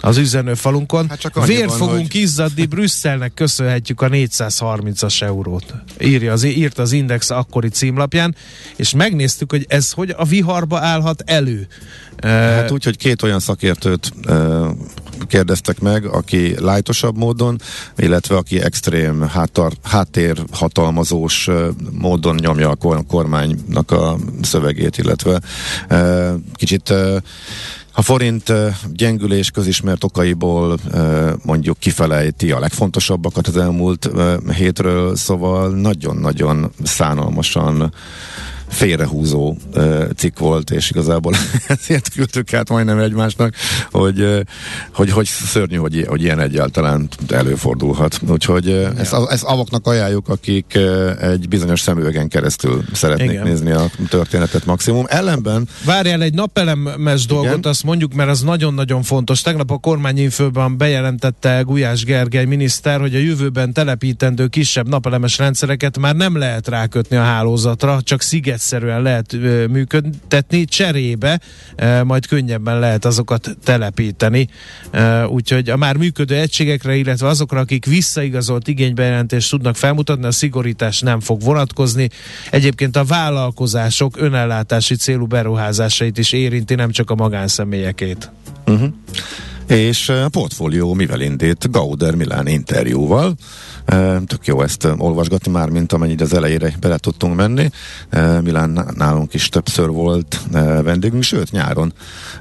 [0.00, 1.08] az üzenőfalunkon.
[1.08, 5.74] Hát csak Vért fogunk hogy- izzadni, Brüsszelnek köszönhetjük a 430-as eurót.
[6.00, 8.34] Írja az, írt az Index akkori címlapján,
[8.76, 11.66] és megnéztük, hogy ez hogy a viharba állhat elő.
[12.22, 14.66] Hát úgy, hogy két olyan szakértőt uh,
[15.26, 17.60] kérdeztek meg, aki lájtosabb módon,
[17.96, 25.40] illetve aki extrém háttar, háttér hatalmazós uh, módon nyomja a kor- kormánynak a szövegét, illetve
[26.54, 26.92] kicsit
[27.92, 28.52] a forint
[28.92, 30.78] gyengülés közismert okaiból
[31.42, 34.10] mondjuk kifelejti a legfontosabbakat az elmúlt
[34.56, 37.92] hétről, szóval nagyon-nagyon szánalmasan
[38.70, 39.56] félrehúzó
[40.16, 41.32] cikk volt, és igazából
[41.78, 43.54] ezért küldtük át majdnem egymásnak,
[43.90, 44.44] hogy,
[44.92, 48.20] hogy, hogy szörnyű, hogy, hogy ilyen egyáltalán előfordulhat.
[48.28, 50.78] Úgyhogy ezt, ezt avoknak ajánljuk, akik
[51.20, 53.42] egy bizonyos szemüvegen keresztül szeretnék Igen.
[53.42, 55.04] nézni a történetet maximum.
[55.08, 57.70] Ellenben Várjál egy napelemes dolgot, Igen?
[57.70, 59.40] azt mondjuk, mert az nagyon-nagyon fontos.
[59.40, 66.14] Tegnap a kormányinfőben bejelentette Gulyás Gergely miniszter, hogy a jövőben telepítendő kisebb napelemes rendszereket már
[66.14, 68.22] nem lehet rákötni a hálózatra, csak
[68.60, 69.32] szigetszerűen lehet
[69.70, 71.40] működtetni, cserébe
[72.04, 74.48] majd könnyebben lehet azokat telepíteni.
[75.28, 81.20] Úgyhogy a már működő egységekre, illetve azokra, akik visszaigazolt igénybejelentést tudnak felmutatni, a szigorítás nem
[81.20, 82.08] fog vonatkozni.
[82.50, 88.30] Egyébként a vállalkozások önellátási célú beruházásait is érinti, nem csak a magánszemélyekét.
[88.66, 88.88] Uh-huh.
[89.70, 91.70] És a portfólió mivel indít?
[91.70, 93.34] Gauder Milán interjúval.
[94.26, 97.70] Tök jó ezt olvasgatni már, mint amennyit az elejére bele tudtunk menni.
[98.42, 100.40] Milán nálunk is többször volt
[100.82, 101.92] vendégünk, sőt nyáron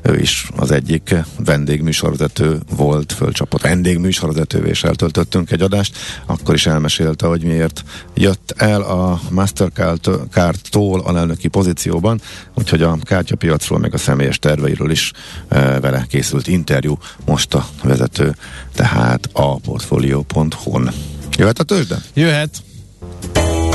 [0.02, 1.16] ő is az egyik
[1.46, 5.98] vendégműsorvezető volt, fölcsapott vendégműsorvezetővé és eltöltöttünk egy adást.
[6.26, 12.22] Akkor is elmesélte, hogy miért jött el a Mastercard-tól alelnöki pozícióban,
[12.54, 15.12] úgyhogy a kártyapiacról meg a személyes terveiről is
[15.82, 18.36] vele készült interjú most a vezető,
[18.74, 20.92] tehát a portfolio.hu-n.
[21.38, 21.98] Jöhet a tőzsde?
[22.14, 22.62] Jöhet.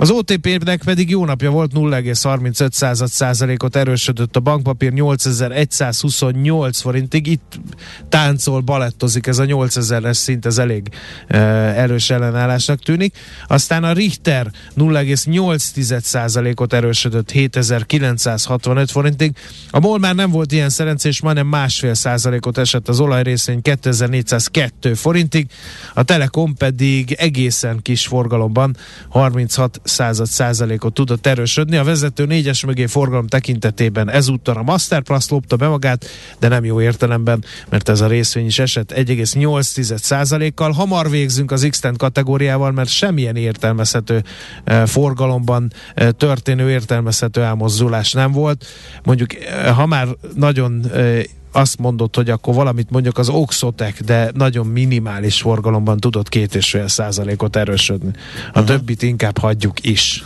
[0.00, 7.26] Az OTP-nek pedig jó napja volt 0,35 százalékot erősödött a bankpapír 8128 forintig.
[7.26, 7.60] Itt
[8.08, 10.88] táncol, balettozik ez a 8000-es szint, ez elég
[11.26, 11.38] e,
[11.76, 13.16] erős ellenállásnak tűnik.
[13.46, 19.36] Aztán a Richter 0,8 százalékot erősödött 7965 forintig.
[19.70, 25.46] A MOL már nem volt ilyen szerencsés, majdnem másfél százalékot esett az olajrészvény 2402 forintig.
[25.94, 28.76] A Telekom pedig egészen kis forgalomban
[29.08, 31.76] 36 század százalékot tudott erősödni.
[31.76, 36.06] A vezető négyes mögé forgalom tekintetében ezúttal a Masterplus lopta be magát,
[36.38, 40.72] de nem jó értelemben, mert ez a részvény is esett 1,8 százalékkal.
[40.72, 44.22] Hamar végzünk az x kategóriával, mert semmilyen értelmezhető
[44.64, 48.66] e, forgalomban e, történő értelmezhető elmozdulás nem volt.
[49.02, 51.22] Mondjuk, e, ha már nagyon e,
[51.52, 56.70] azt mondott, hogy akkor valamit mondjuk az Oxotec, de nagyon minimális forgalomban tudott két és
[56.70, 58.10] fél százalékot erősödni.
[58.52, 60.24] A többit inkább hagyjuk is.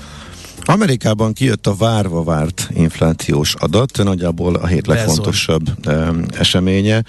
[0.66, 7.02] Amerikában kijött a várva várt inflációs adat, nagyjából a hét legfontosabb um, eseménye.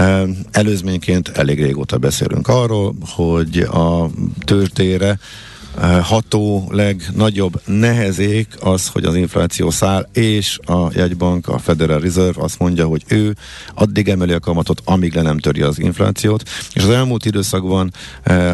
[0.00, 4.10] Um, előzményként elég régóta beszélünk arról, hogy a
[4.44, 5.18] tőzsdére
[6.02, 12.58] ható legnagyobb nehezék az, hogy az infláció száll, és a jegybank, a Federal Reserve azt
[12.58, 13.36] mondja, hogy ő
[13.74, 17.92] addig emeli a kamatot, amíg le nem törje az inflációt, és az elmúlt időszakban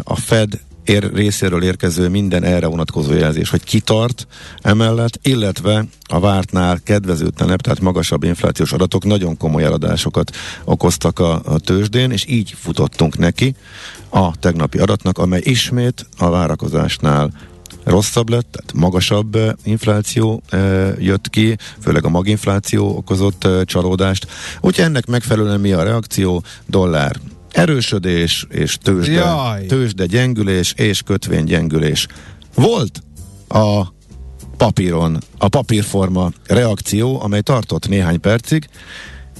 [0.03, 4.27] a Fed ér, részéről érkező minden erre vonatkozó jelzés, hogy kitart
[4.61, 11.59] emellett, illetve a vártnál kedvezőtlenebb, tehát magasabb inflációs adatok nagyon komoly eladásokat okoztak a, a
[11.59, 13.55] tőzsdén, és így futottunk neki
[14.09, 17.31] a tegnapi adatnak, amely ismét a várakozásnál
[17.85, 24.27] rosszabb lett, tehát magasabb uh, infláció uh, jött ki, főleg a maginfláció okozott uh, csalódást.
[24.61, 26.43] Úgyhogy ennek megfelelően mi a reakció?
[26.67, 27.17] Dollár
[27.55, 32.07] erősödés és tőzsde, tőzsde gyengülés és kötvény gyengülés.
[32.55, 33.03] Volt
[33.49, 33.83] a
[34.57, 38.69] papíron, a papírforma reakció, amely tartott néhány percig,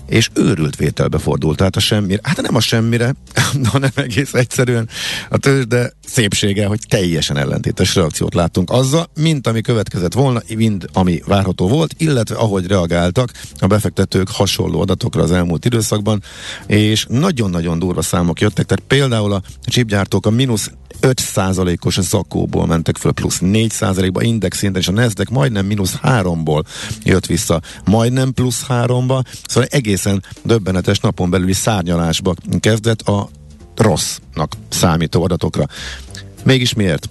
[0.09, 3.15] és őrült vételbe fordult, tehát a semmire, hát nem a semmire,
[3.73, 4.89] hanem egész egyszerűen
[5.29, 11.23] a tőzsde szépsége, hogy teljesen ellentétes reakciót láttunk azzal, mint ami következett volna, mind ami
[11.27, 16.23] várható volt, illetve ahogy reagáltak a befektetők hasonló adatokra az elmúlt időszakban,
[16.67, 23.13] és nagyon-nagyon durva számok jöttek, tehát például a csipgyártók a mínusz 5%-os zakóból mentek föl,
[23.13, 26.65] plusz 4%-ba index szinten, és a Nasdaq majdnem mínusz 3-ból
[27.03, 33.29] jött vissza, majdnem plusz 3-ba, szóval egészen döbbenetes napon belüli szárnyalásba kezdett a
[33.77, 35.67] rossznak számító adatokra.
[36.45, 37.09] Mégis miért?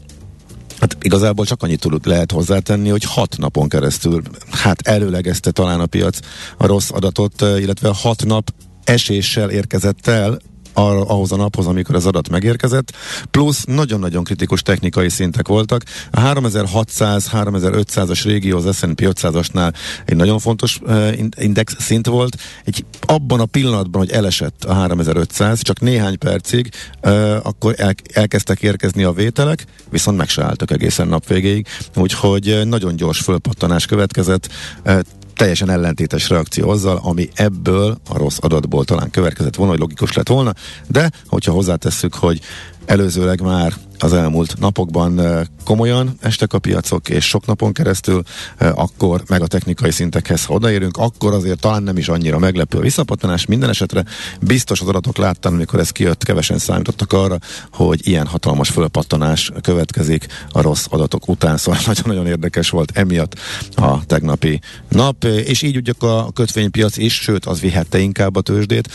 [0.80, 5.86] Hát igazából csak annyit tudod lehet hozzátenni, hogy hat napon keresztül hát előlegezte talán a
[5.86, 6.20] piac
[6.58, 10.40] a rossz adatot, illetve hat nap eséssel érkezett el
[10.74, 12.96] ar, ahhoz a naphoz, amikor az adat megérkezett,
[13.32, 15.84] plusz nagyon-nagyon kritikus technikai szintek voltak.
[16.12, 19.74] A 3600-3500-as régió az S&P 500-asnál
[20.06, 22.38] egy nagyon fontos uh, index szint volt.
[22.66, 26.70] Egy, abban a pillanatban, hogy elesett a 3500, csak néhány percig,
[27.04, 32.62] uh, akkor el, elkezdtek érkezni a vételek, viszont meg se álltak egészen nap végéig, úgyhogy
[32.66, 34.50] nagyon gyors fölpattanás következett.
[34.86, 35.00] Uh,
[35.36, 40.28] teljesen ellentétes reakció azzal, ami ebből a rossz adatból talán következett volna, hogy logikus lett
[40.28, 40.54] volna,
[40.88, 42.40] de hogyha hozzátesszük, hogy
[42.86, 45.22] előzőleg már az elmúlt napokban
[45.64, 48.24] komolyan estek a piacok, és sok napon keresztül,
[48.58, 52.82] akkor meg a technikai szintekhez, ha odaérünk, akkor azért talán nem is annyira meglepő a
[52.82, 53.46] visszapattanás.
[53.46, 54.04] Minden esetre
[54.42, 57.38] biztos az adatok láttam, amikor ez kijött, kevesen számítottak arra,
[57.72, 63.40] hogy ilyen hatalmas fölpattanás következik a rossz adatok után, szóval nagyon-nagyon érdekes volt emiatt
[63.76, 68.90] a tegnapi nap, és így ugye a kötvénypiac is, sőt az vihette inkább a tőzsdét,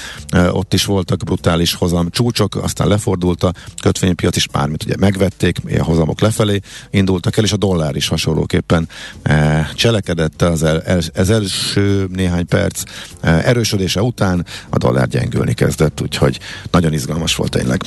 [0.51, 5.85] ott is voltak brutális hozam csúcsok, aztán lefordult a kötvénypiac is, mármint ugye megvették, a
[5.85, 8.89] hozamok lefelé indultak el, és a dollár is hasonlóképpen
[9.23, 10.83] e, cselekedett az, el,
[11.15, 12.83] az első néhány perc
[13.21, 16.39] e, erősödése után a dollár gyengülni kezdett, úgyhogy
[16.71, 17.81] nagyon izgalmas volt tényleg.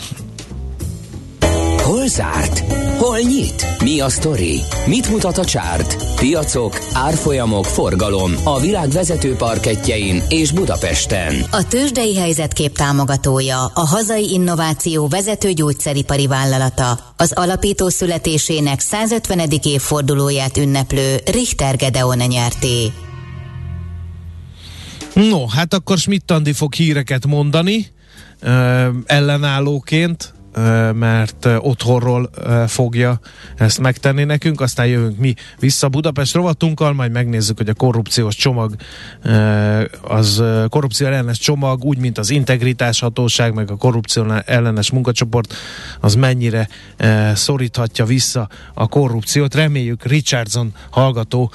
[2.01, 2.59] Hol zárt?
[2.97, 3.65] Hol nyit?
[3.83, 4.59] Mi a sztori?
[4.85, 6.15] Mit mutat a csárt?
[6.15, 11.35] Piacok, árfolyamok, forgalom a világ vezető parketjein és Budapesten.
[11.51, 19.39] A tőzsdei helyzetkép támogatója, a hazai innováció vezető gyógyszeripari vállalata, az alapító születésének 150.
[19.63, 22.91] évfordulóját ünneplő Richter Gedeon nyerté.
[25.13, 27.87] No, hát akkor Schmidt Andi fog híreket mondani,
[28.39, 30.33] ö, ellenállóként,
[30.93, 32.29] mert otthonról
[32.67, 33.19] fogja
[33.55, 38.75] ezt megtenni nekünk, aztán jövünk mi vissza Budapest rovatunkkal, majd megnézzük, hogy a korrupciós csomag
[40.01, 45.53] az korrupció ellenes csomag, úgy, mint az integritás hatóság, meg a korrupció ellenes munkacsoport,
[45.99, 46.67] az mennyire
[47.33, 49.55] szoríthatja vissza a korrupciót.
[49.55, 51.51] Reméljük Richardson hallgató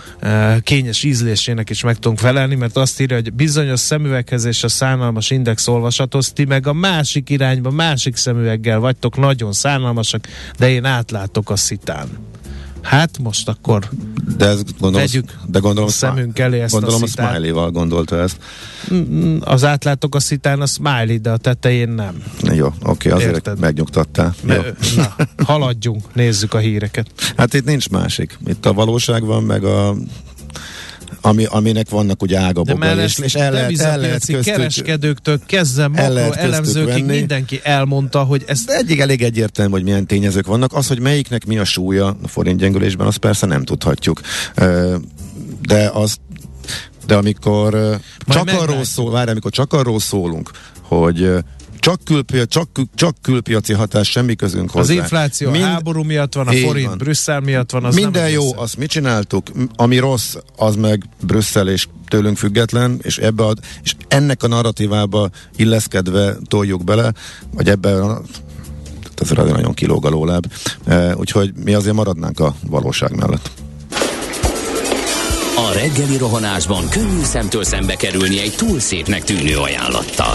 [0.60, 5.30] kényes ízlésének is meg tudunk felelni, mert azt írja, hogy bizonyos szemüveghez és a szánalmas
[5.30, 10.26] index olvasathoz ti meg a másik irányba, másik szemüveggel vagytok nagyon szánalmasak,
[10.58, 12.08] de én átlátok a szitán.
[12.82, 13.88] Hát most akkor
[14.36, 18.20] de ez gondolom, tegyük de gondolom, a szemünk elé ezt gondolom a, a Smiley-val gondolta
[18.20, 18.38] ezt.
[18.94, 22.22] Mm, Az átlátok a szitán a smiley, de a tetején nem.
[22.42, 23.58] Jó, oké, azért Érted.
[23.58, 24.34] megnyugtattál.
[24.44, 24.54] Jó.
[24.96, 27.06] Na, haladjunk, nézzük a híreket.
[27.36, 28.38] Hát itt nincs másik.
[28.46, 29.94] Itt a valóság van, meg a
[31.20, 36.32] ami, aminek vannak ugye ágaboggal, és, és el lehet, el lehet köztük, kereskedőktől kezdve makro
[36.32, 37.18] elemzőkig venni.
[37.18, 40.72] mindenki elmondta, hogy ez de egyik elég egyértelmű, hogy milyen tényezők vannak.
[40.72, 44.20] Az, hogy melyiknek mi a súlya a forint gyengülésben, azt persze nem tudhatjuk.
[45.60, 46.16] De az
[47.06, 47.94] de amikor ö,
[48.26, 48.70] csak meglátjuk.
[48.70, 50.50] arról szól, várj, amikor csak arról szólunk,
[50.82, 51.30] hogy
[51.78, 54.92] csak, külpiac, csak, csak külpiaci hatás, semmi közünk hozzá.
[54.92, 56.98] az infláció Mind- a háború miatt van, a forint van.
[56.98, 58.58] Brüsszel miatt van, az Minden nem jó, egészen.
[58.58, 59.46] azt mit csináltuk?
[59.76, 65.30] Ami rossz, az meg Brüsszel és tőlünk független, és ebbe ad, és ennek a narratívába
[65.56, 67.12] illeszkedve toljuk bele,
[67.52, 68.22] vagy ebbe a
[69.20, 70.46] ez nagyon kilóg a lóláb.
[70.86, 73.50] E, úgyhogy mi azért maradnánk a valóság mellett.
[75.56, 80.34] A reggeli rohanásban könnyű szemtől szembe kerülni egy túl szépnek tűnő ajánlattal.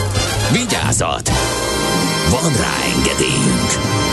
[0.51, 1.31] Vigyázat!
[2.29, 4.10] Van rá engedélyünk!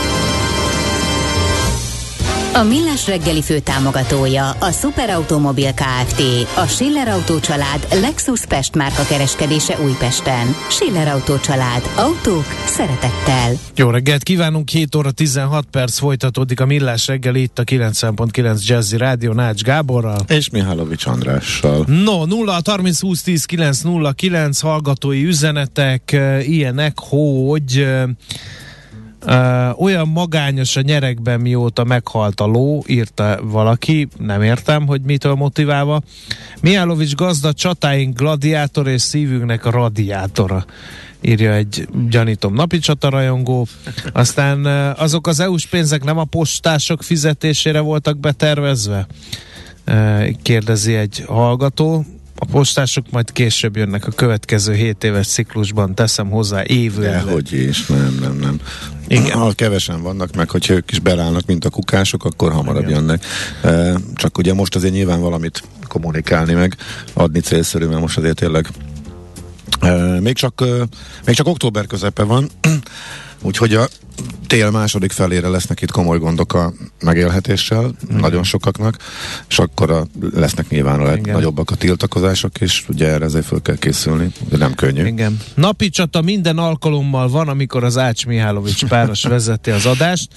[2.59, 6.23] A Millás reggeli fő támogatója a Superautomobil KFT,
[6.57, 10.47] a Schiller Autó család Lexus Pest márka kereskedése Újpesten.
[10.69, 11.83] Schiller Autó család.
[11.97, 13.53] Autók szeretettel.
[13.77, 18.97] Jó reggelt kívánunk, 7 óra 16 perc folytatódik a Millás reggel itt a 90.9 Jazzy
[18.97, 20.21] Rádió Nács Gáborral.
[20.29, 21.85] És Mihálovics Andrással.
[21.87, 27.87] No, 0 30 20 10 9 0 9 hallgatói üzenetek uh, ilyenek, hogy
[29.77, 36.03] olyan magányos a nyerekben, mióta meghalt a ló, írta valaki, nem értem, hogy mitől motiválva.
[36.61, 40.65] Mihálovics gazda csatáink gladiátor és szívünknek a radiátora
[41.21, 43.67] írja egy gyanítom napi csatarajongó.
[44.13, 49.07] Aztán azok az EU-s pénzek nem a postások fizetésére voltak betervezve?
[49.87, 52.05] Uh, kérdezi egy hallgató.
[52.41, 57.11] A postások majd később jönnek a következő 7 éves ciklusban, teszem hozzá évőre.
[57.11, 58.61] Dehogy is, nem, nem, nem.
[59.09, 59.39] Igen.
[59.39, 62.95] Ha kevesen vannak meg, hogyha ők is belállnak, mint a kukások, akkor hamarabb Igen.
[62.95, 63.25] jönnek.
[64.15, 66.77] Csak ugye most azért nyilván valamit kommunikálni meg,
[67.13, 68.69] adni célszerű, mert most azért tényleg
[70.21, 70.65] még csak,
[71.25, 72.51] még csak október közepe van,
[73.43, 73.89] úgyhogy a
[74.47, 78.21] tél második felére lesznek itt komoly gondok a megélhetéssel, Igen.
[78.21, 78.97] nagyon sokaknak,
[79.49, 83.77] és akkor a, lesznek nyilván a legnagyobbak a tiltakozások, és ugye erre azért fel kell
[83.77, 85.07] készülni, de nem könnyű.
[85.07, 85.39] Igen.
[85.55, 90.29] Napi csata minden alkalommal van, amikor az Ács Mihálovics páros vezeti az adást.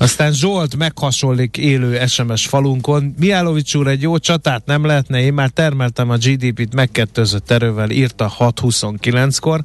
[0.00, 3.14] Aztán Zsolt meghasonlik élő SMS falunkon.
[3.18, 8.32] Mihálovics úr, egy jó csatát nem lehetne, én már termeltem a GDP-t megkettőzött erővel, írta
[8.38, 9.62] 6.29-kor,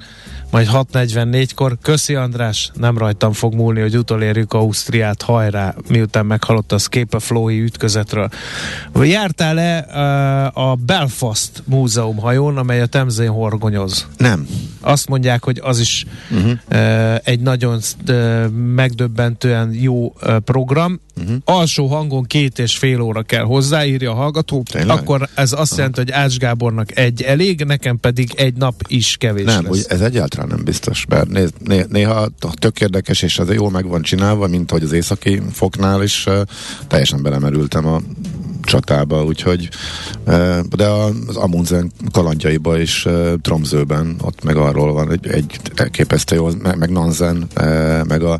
[0.51, 1.77] majd 6.44-kor.
[1.81, 7.61] Köszi András, nem rajtam fog múlni, hogy utolérjük Ausztriát, hajrá, miután meghalott a Scape Flowy
[7.61, 8.29] ütközetről.
[9.01, 14.07] Jártál-e uh, a Belfast múzeum hajón, amely a Temzén horgonyoz?
[14.17, 14.47] Nem.
[14.81, 16.51] azt mondják, hogy az is uh-huh.
[16.71, 20.99] uh, egy nagyon uh, megdöbbentően jó program.
[21.17, 21.35] Uh-huh.
[21.45, 24.97] alsó hangon két és fél óra kell hozzáírja a hallgató, Tényleg?
[24.97, 29.45] akkor ez azt jelenti, hogy Ács Gábornak egy elég, nekem pedig egy nap is kevés
[29.45, 29.71] Nem, lesz.
[29.71, 33.87] úgy, ez egyáltalán nem biztos, bár néz, né, néha tök érdekes, és ez jól meg
[33.87, 36.41] van csinálva, mint hogy az északi foknál is uh,
[36.87, 38.01] teljesen belemerültem a
[38.65, 39.69] csatába, úgyhogy
[40.69, 40.87] de
[41.27, 43.07] az Amundsen kalandjaiba is
[43.41, 47.47] Tromzőben, ott meg arról van egy, egy elképesztő jó, meg, meg Nansen,
[48.07, 48.39] meg, a,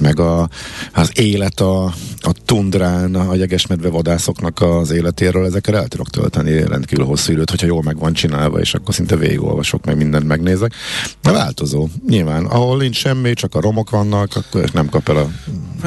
[0.00, 0.48] meg a,
[0.92, 1.84] az élet a,
[2.20, 7.66] a tundrán, a jegesmedve vadászoknak az életéről, ezekkel el tudok tölteni rendkívül hosszú időt, hogyha
[7.66, 10.72] jól meg van csinálva, és akkor szinte végigolvasok, meg mindent megnézek.
[11.22, 11.88] De változó.
[12.08, 15.28] Nyilván, ahol nincs semmi, csak a romok vannak, akkor nem kap el a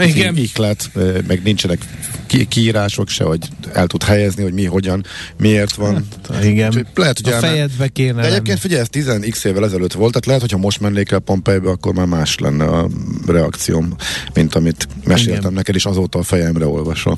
[0.02, 0.38] Igen.
[0.38, 0.92] ihlet,
[1.28, 1.80] meg nincsenek
[2.28, 5.06] ki- kiírások se, hogy el tud helyezni, hogy mi, hogyan,
[5.38, 6.08] miért van.
[6.44, 6.68] Igen.
[6.68, 10.10] Úgyhogy Lehet, hogy a elmen- fejedbe kéne de egyébként figyelj, ez 10x évvel ezelőtt volt,
[10.12, 12.90] tehát lehet, hogyha most mennék el Pompejbe, akkor már más lenne a
[13.28, 13.96] reakcióm,
[14.34, 15.54] mint amit meséltem Igen.
[15.54, 17.18] neked, és azóta a fejemre olvasol.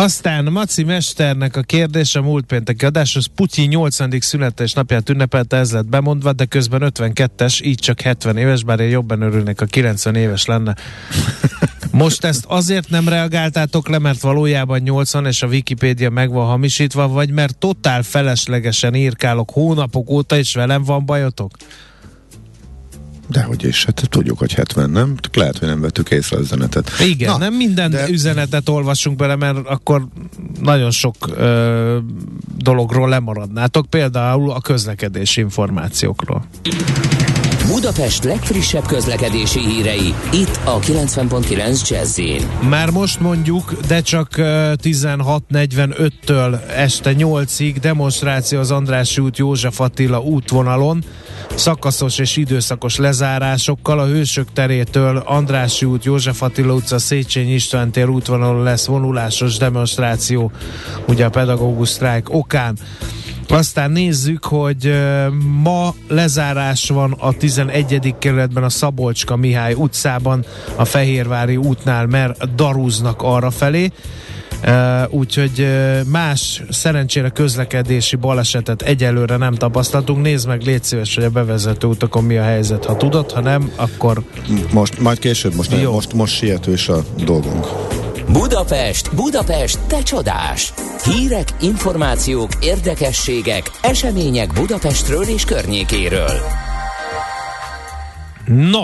[0.00, 3.26] Aztán Maci Mesternek a kérdése a múlt pénteki adáshoz.
[3.26, 4.14] Putyin 80.
[4.20, 8.88] születés napját ünnepelte, ez lett bemondva, de közben 52-es, így csak 70 éves, bár én
[8.88, 10.74] jobban örülnék, a 90 éves lenne.
[11.90, 17.08] Most ezt azért nem reagáltátok le, mert valójában 80 és a Wikipédia meg van hamisítva,
[17.08, 21.56] vagy mert totál feleslegesen írkálok hónapok óta, és velem van bajotok?
[23.30, 25.14] Dehogy is, hát tudjuk, hogy 70, nem?
[25.32, 26.90] Lehet, hogy nem vettük észre az üzenetet.
[27.08, 30.06] Igen, Na, nem minden de- üzenetet olvassunk bele, mert akkor
[30.60, 31.98] nagyon sok ö,
[32.56, 36.44] dologról lemaradnátok, például a közlekedési információkról.
[37.66, 42.20] Budapest legfrissebb közlekedési hírei, itt a 90.9 jazz
[42.68, 50.20] Már most mondjuk, de csak ö, 16.45-től este 8-ig demonstráció az Andrássy út József Attila
[50.20, 51.04] útvonalon,
[51.54, 58.08] szakaszos és időszakos lezárásokkal a Hősök terétől Andrássy út József Attila utca Széchenyi István tér
[58.08, 60.52] útvonalon lesz vonulásos demonstráció,
[61.08, 62.78] ugye a pedagógus sztrájk okán.
[63.48, 65.00] Aztán nézzük, hogy
[65.62, 68.14] ma lezárás van a 11.
[68.18, 70.44] kerületben a Szabolcska Mihály utcában,
[70.76, 73.92] a Fehérvári útnál, mert darúznak arra felé.
[75.08, 75.66] Úgyhogy
[76.06, 80.22] más szerencsére közlekedési balesetet egyelőre nem tapasztaltunk.
[80.22, 82.84] Nézd meg, légy szíves, hogy a bevezető utakon mi a helyzet.
[82.84, 84.22] Ha tudod, ha nem, akkor
[84.72, 87.66] Most, majd később, most, nem, most, most sietős a dolgunk.
[88.32, 90.72] Budapest, Budapest, te csodás!
[91.04, 96.30] Hírek, információk, érdekességek, események Budapestről és környékéről.
[98.46, 98.82] No,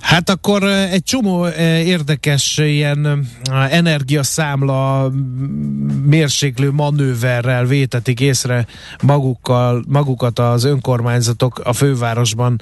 [0.00, 8.66] Hát akkor eh, egy csomó eh, érdekes ilyen eh, energiaszámla mm, mérséklő manőverrel vétetik észre
[9.02, 12.60] magukkal, magukat az önkormányzatok a fővárosban.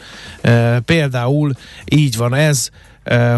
[0.85, 1.53] Például
[1.85, 2.71] így van ez,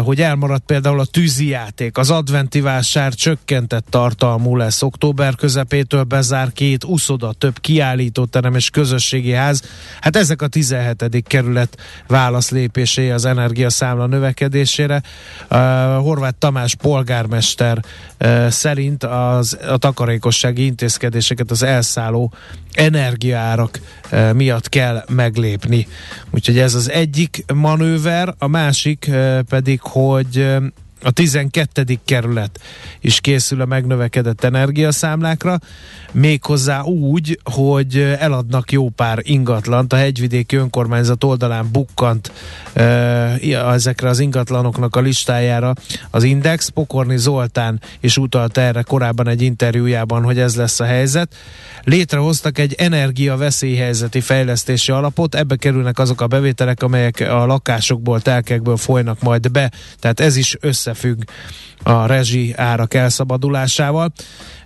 [0.03, 1.97] hogy elmaradt például a tűzijáték.
[1.97, 4.81] Az adventi vásár csökkentett tartalmú lesz.
[4.81, 9.63] Október közepétől bezár két uszoda, több kiállítóterem és közösségi ház.
[10.01, 11.23] Hát ezek a 17.
[11.27, 15.01] kerület válaszlépésé az energiaszámla növekedésére.
[15.49, 15.57] Uh,
[16.01, 17.79] Horváth Tamás polgármester
[18.19, 22.33] uh, szerint az, a takarékossági intézkedéseket az elszálló
[22.73, 23.79] energiaárak
[24.33, 25.87] miatt kell meglépni.
[26.29, 30.65] Úgyhogy ez az egyik manőver, a másik uh, pedig, hogy uh,
[31.03, 31.99] a 12.
[32.05, 32.59] kerület
[32.99, 35.59] is készül a megnövekedett energiaszámlákra,
[36.11, 39.93] méghozzá úgy, hogy eladnak jó pár ingatlant.
[39.93, 42.31] A hegyvidéki önkormányzat oldalán bukkant
[43.73, 45.73] ezekre az ingatlanoknak a listájára
[46.09, 46.69] az Index.
[46.69, 51.35] Pokorni Zoltán is utalt erre korábban egy interjújában, hogy ez lesz a helyzet.
[51.83, 58.77] Létrehoztak egy energia veszélyhelyzeti fejlesztési alapot, ebbe kerülnek azok a bevételek, amelyek a lakásokból, telkekből
[58.77, 60.57] folynak majd be, tehát ez is
[60.91, 61.23] összefügg
[61.83, 64.11] a rezsi árak elszabadulásával.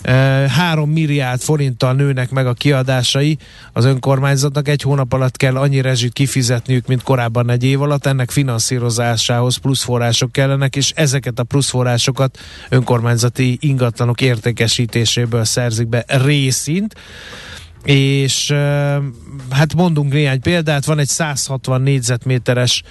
[0.03, 3.38] 3 milliárd forinttal nőnek meg a kiadásai
[3.73, 4.67] az önkormányzatnak.
[4.67, 8.05] Egy hónap alatt kell annyi rezsit kifizetniük, mint korábban egy év alatt.
[8.05, 16.03] Ennek finanszírozásához plusz források kellenek, és ezeket a plusz forrásokat önkormányzati ingatlanok értékesítéséből szerzik be
[16.07, 16.95] részint
[17.86, 18.53] és
[19.49, 22.83] hát mondunk néhány példát, van egy 160 négyzetméteres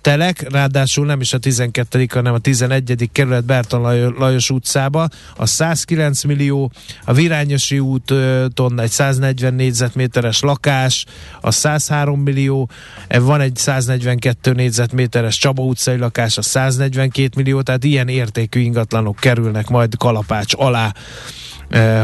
[0.00, 2.06] telek, ráadásul nem is a 12.
[2.12, 3.08] hanem a 11.
[3.12, 6.70] kerület Berton Lajos, Lajos utcába, a 109 millió,
[7.04, 11.04] a Virányosi úton egy 140 négyzetméteres lakás,
[11.40, 12.68] a 103 millió,
[13.08, 19.16] e, van egy 142 négyzetméteres Csaba utcai lakás, a 142 millió, tehát ilyen értékű ingatlanok
[19.16, 20.92] kerülnek majd kalapács alá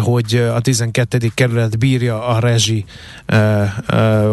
[0.02, 1.30] hogy a 12.
[1.34, 2.84] kerület bírja a rezsi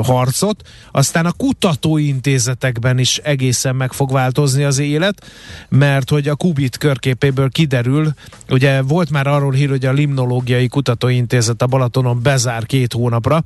[0.03, 0.67] harcot.
[0.91, 5.25] Aztán a kutatóintézetekben is egészen meg fog változni az élet,
[5.69, 8.13] mert hogy a Kubit körképéből kiderül,
[8.49, 13.43] ugye volt már arról hír, hogy a Limnológiai Kutatóintézet a Balatonon bezár két hónapra,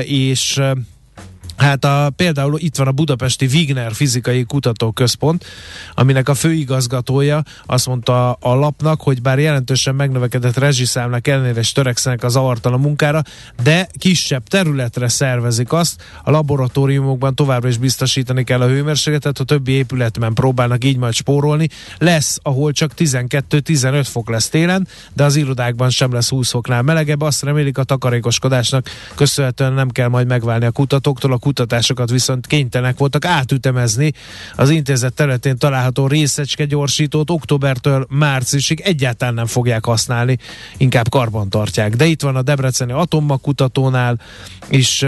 [0.00, 0.60] és
[1.58, 5.44] Hát a, például itt van a budapesti Wigner Fizikai Kutatóközpont,
[5.94, 12.24] aminek a főigazgatója azt mondta a lapnak, hogy bár jelentősen megnövekedett rezsiszámlák ellenére is törekszenek
[12.24, 13.22] az avartalan munkára,
[13.62, 19.72] de kisebb területre szervezik azt, a laboratóriumokban továbbra is biztosítani kell a hőmérsékletet, a többi
[19.72, 21.68] épületben próbálnak így majd spórolni.
[21.98, 27.20] Lesz, ahol csak 12-15 fok lesz télen, de az irodákban sem lesz 20 foknál melegebb.
[27.20, 32.98] Azt remélik a takarékoskodásnak köszönhetően nem kell majd megválni a kutatóktól, a kutatásokat viszont kénytelenek
[32.98, 34.12] voltak átütemezni.
[34.56, 40.38] Az intézet területén található részecske gyorsítót októbertől márciusig egyáltalán nem fogják használni,
[40.76, 41.96] inkább karban tartják.
[41.96, 44.20] De itt van a Debreceni Atommag kutatónál
[44.68, 45.04] is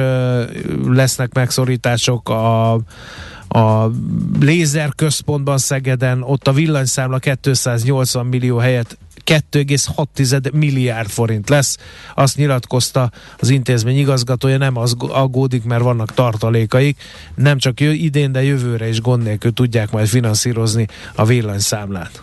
[0.85, 2.79] lesznek megszorítások a
[3.53, 3.91] a
[4.41, 11.77] lézerközpontban Szegeden, ott a villanyszámla 280 millió helyett 2,6 milliárd forint lesz.
[12.15, 17.03] Azt nyilatkozta az intézmény igazgatója, nem az aggódik, mert vannak tartalékaik.
[17.35, 22.21] Nem csak idén, de jövőre is gond nélkül tudják majd finanszírozni a villanyszámlát.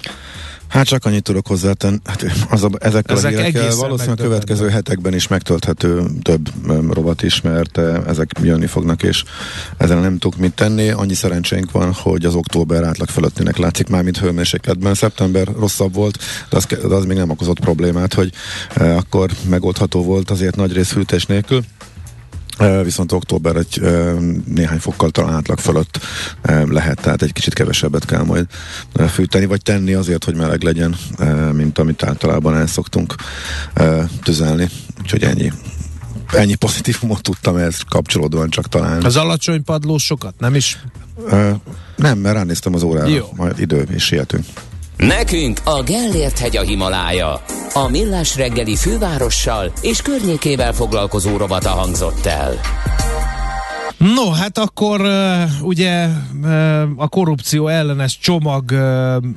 [0.68, 4.70] Hát csak annyit tudok hozzátenni, hát az a, ezekkel Ezek a hírekkel valószínűleg a következő
[4.70, 6.50] hetekben is megtölthető több
[6.94, 9.24] rovat is, mert ezek jönni fognak, és
[9.78, 10.90] ezen nem tudok mit tenni.
[10.90, 14.94] Annyi szerencsénk van, hogy az október átlag fölöttinek látszik már, mint hőmérsékletben.
[14.94, 16.18] Szeptember rosszabb volt,
[16.50, 18.32] de az, de az még nem okozott problémát, hogy
[18.74, 21.64] eh, akkor megoldható volt azért nagy rész hűtés nélkül
[22.84, 23.82] viszont október egy
[24.46, 26.00] néhány fokkal talán átlag fölött
[26.66, 28.46] lehet, tehát egy kicsit kevesebbet kell majd
[29.10, 30.96] fűteni, vagy tenni azért, hogy meleg legyen,
[31.52, 33.16] mint amit általában el szoktunk
[34.24, 34.70] tüzelni.
[35.02, 35.52] Úgyhogy ennyi.
[36.32, 39.04] Ennyi pozitívumot tudtam ehhez kapcsolódóan csak talán.
[39.04, 40.80] Az alacsony padló sokat, nem is?
[41.96, 43.30] Nem, mert ránéztem az órára, Jó.
[43.36, 44.46] majd idő, és sietünk.
[44.98, 47.42] Nekünk a Gellért hegy a Himalája.
[47.74, 52.54] A Millás reggeli fővárossal és környékével foglalkozó robata hangzott el.
[53.98, 55.02] No, hát akkor
[55.62, 56.08] ugye
[56.96, 58.72] a korrupció ellenes csomag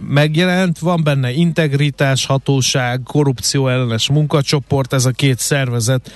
[0.08, 6.10] megjelent, van benne integritás, hatóság, korrupció ellenes munkacsoport, ez a két szervezet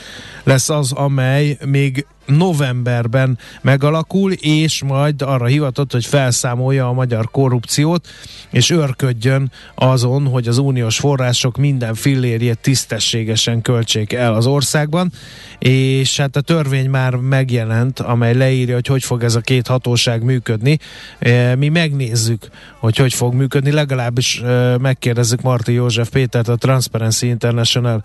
[0.45, 8.09] lesz az, amely még novemberben megalakul, és majd arra hivatott, hogy felszámolja a magyar korrupciót,
[8.51, 15.13] és örködjön azon, hogy az uniós források minden fillérjét tisztességesen költsék el az országban,
[15.59, 20.23] és hát a törvény már megjelent, amely leírja, hogy hogy fog ez a két hatóság
[20.23, 20.79] működni.
[21.19, 22.49] E, mi megnézzük,
[22.79, 28.05] hogy hogy fog működni, legalábbis e, megkérdezzük Marti József Pétert, a Transparency International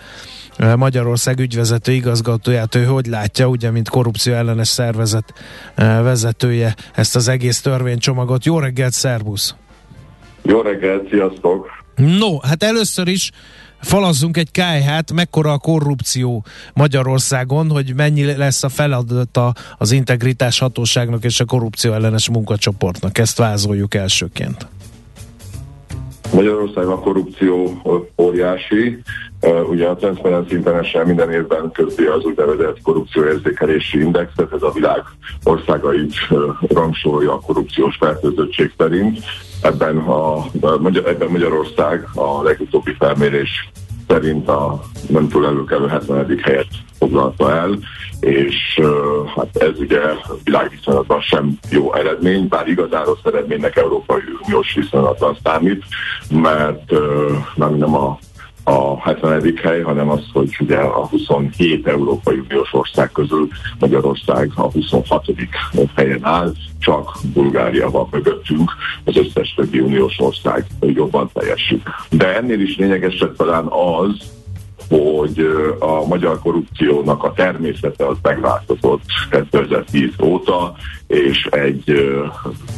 [0.57, 5.33] e, Magyarország ügyvezető igazgatóját, ő hogy látja, ugye, mint korrupció korrupció ellenes szervezet
[5.75, 8.45] eh, vezetője ezt az egész törvénycsomagot.
[8.45, 9.55] Jó reggelt, szervusz!
[10.41, 11.67] Jó reggelt, sziasztok!
[11.95, 13.31] No, hát először is
[13.81, 21.23] falazzunk egy kájhát, mekkora a korrupció Magyarországon, hogy mennyi lesz a feladata az integritás hatóságnak
[21.23, 23.17] és a korrupció ellenes munkacsoportnak.
[23.17, 24.67] Ezt vázoljuk elsőként.
[26.33, 27.81] Magyarországon a korrupció
[28.17, 29.01] óriási.
[29.41, 35.03] Ugye a Transparency International minden évben közdi az úgynevezett korrupcióérzékelési indexet, ez a világ
[35.43, 36.13] országait
[36.67, 39.19] rangsorolja a korrupciós fertőzöttség szerint.
[39.61, 40.45] Ebben, a,
[41.05, 43.69] ebben Magyarország a legutóbbi felmérés
[44.07, 46.39] szerint a nem túl előkelő 70.
[46.41, 46.67] helyet
[46.97, 47.79] foglalta el,
[48.19, 48.79] és
[49.35, 49.99] hát ez ugye
[50.43, 55.83] világviszonylatban sem jó eredmény, bár igazán rossz eredménynek Európai Uniós viszonylatban számít,
[56.29, 56.91] mert
[57.55, 58.19] nem, nem a
[58.63, 59.53] a 70.
[59.63, 63.47] hely, hanem az, hogy ugye a 27 Európai Uniós ország közül
[63.79, 65.25] Magyarország a 26.
[65.95, 68.71] helyen áll, csak Bulgária van mögöttünk,
[69.03, 71.83] az összes többi uniós ország jobban teljesít.
[72.09, 74.38] De ennél is lényegesebb talán az,
[74.89, 80.75] hogy a magyar korrupciónak a természete az megváltozott 2010 óta,
[81.07, 82.11] és egy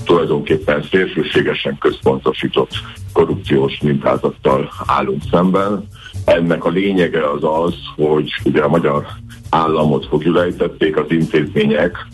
[0.05, 2.71] tulajdonképpen szélsőségesen központosított
[3.13, 5.87] korrupciós mintázattal állunk szemben.
[6.25, 9.07] Ennek a lényege az az, hogy ugye a magyar
[9.49, 12.07] államot fogjulejtették az intézmények,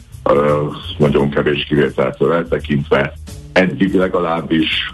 [0.97, 3.13] nagyon kevés kivételtől eltekintve
[3.57, 4.93] eddig legalábbis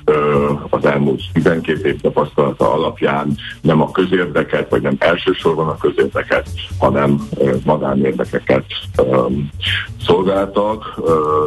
[0.70, 6.50] az elmúlt 12 év tapasztalata alapján nem a közérdeket, vagy nem elsősorban a közérdeket,
[6.80, 7.28] hanem
[7.66, 8.66] magánérdekeket
[10.06, 11.02] szolgáltak,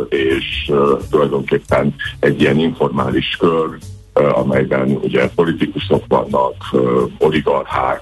[0.08, 0.72] és
[1.10, 3.78] tulajdonképpen egy ilyen informális kör
[4.32, 6.54] amelyben ugye politikusok vannak,
[7.18, 8.00] oligarchák,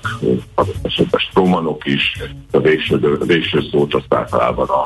[0.82, 4.84] esetben strómanok is, a végső, végső szót azt általában a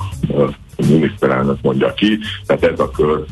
[0.87, 3.25] miniszterelnök mondja ki, tehát ez a kör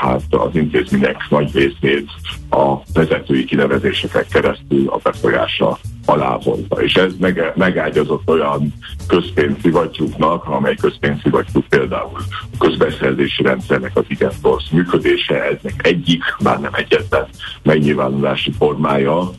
[0.00, 2.10] hát az intézmények nagy részét
[2.50, 6.38] a vezetői kinevezéseken keresztül a befolyása alá.
[6.76, 8.74] És ez meg, megágyazott olyan
[9.06, 12.18] közpénzszivattyúknak, amely közpénzszivattyúk például
[12.52, 17.26] a közbeszerzési rendszernek az igen rossz működése, eznek egyik, bár nem egyetlen
[17.62, 19.30] megnyilvánulási formája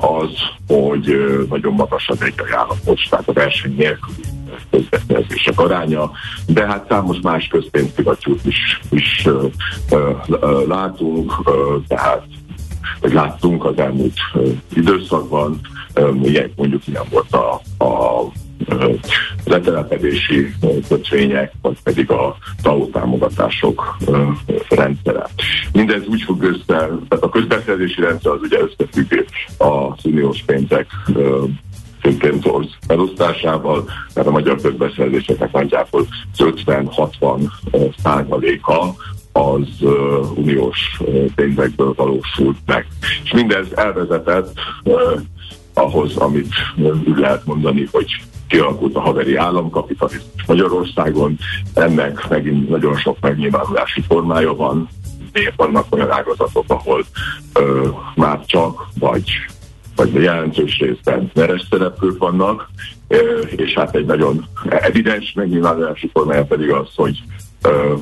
[0.00, 0.30] az,
[0.66, 4.22] hogy nagyon magas az egy ajánlatos, tehát a verseny nélküli
[4.70, 6.10] közbeszerzések aránya,
[6.46, 9.46] de hát számos más közpénzszivattyút is, is ö,
[9.90, 12.22] ö, ö, látunk, ö, tehát
[13.00, 15.60] vagy láttunk az elmúlt ö, időszakban,
[16.22, 18.22] ugye mondjuk ilyen volt a, a
[19.44, 20.54] letelepedési
[20.88, 23.96] kötvények, vagy pedig a TAO támogatások
[24.68, 25.26] rendszere.
[25.72, 29.24] Mindez úgy fog össze, tehát a közbeszerzési rendszer az ugye összefügg
[29.58, 30.86] az uniós pénzek
[32.00, 33.84] főként orsz elosztásával,
[34.14, 36.06] mert a magyar közbeszerzéseknek nagyjából
[36.38, 37.40] 50-60
[38.02, 38.94] százaléka
[39.32, 41.00] az uh, uniós
[41.34, 42.86] pénzekből valósult meg.
[43.24, 44.52] És mindez elvezetett
[44.84, 45.20] uh,
[45.74, 46.54] ahhoz, amit
[47.06, 48.06] úgy lehet mondani, hogy
[48.48, 51.38] kialakult a haveri államkapitalizmus Magyarországon.
[51.74, 54.88] Ennek megint nagyon sok megnyilvánulási formája van.
[55.32, 57.04] Miért vannak olyan ágazatok, ahol
[57.52, 59.24] ö, már csak vagy
[59.98, 62.68] vagy jelentős részben veres szereplők vannak,
[63.56, 67.22] és hát egy nagyon evidens megnyilvánulási formája pedig az, hogy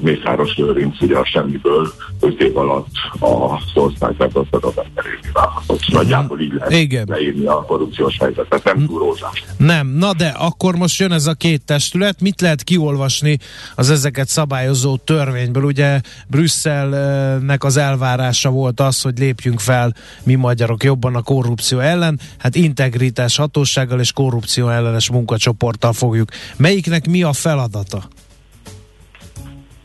[0.00, 2.86] Mészáros Lőrinc ugye a semmiből 5 év alatt
[3.20, 5.86] a ország leggazdagabb emberévé válhatott.
[5.86, 5.96] Mhm.
[5.96, 7.04] Nagyjából így lehet Igen.
[7.08, 9.44] leírni a korrupciós helyzetet, nem túl rózsás.
[9.56, 13.38] Nem, na de akkor most jön ez a két testület, mit lehet kiolvasni
[13.74, 15.62] az ezeket szabályozó törvényből?
[15.62, 22.20] Ugye Brüsszelnek az elvárása volt az, hogy lépjünk fel mi magyarok jobban a korrupció ellen,
[22.38, 26.28] hát integritás hatósággal és korrupció ellenes munkacsoporttal fogjuk.
[26.56, 28.08] Melyiknek mi a feladata?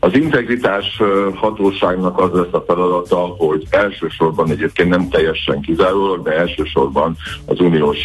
[0.04, 1.02] Az integritás
[1.34, 7.98] hatóságnak az lesz a feladata, hogy elsősorban egyébként nem teljesen kizárólag, de elsősorban az uniós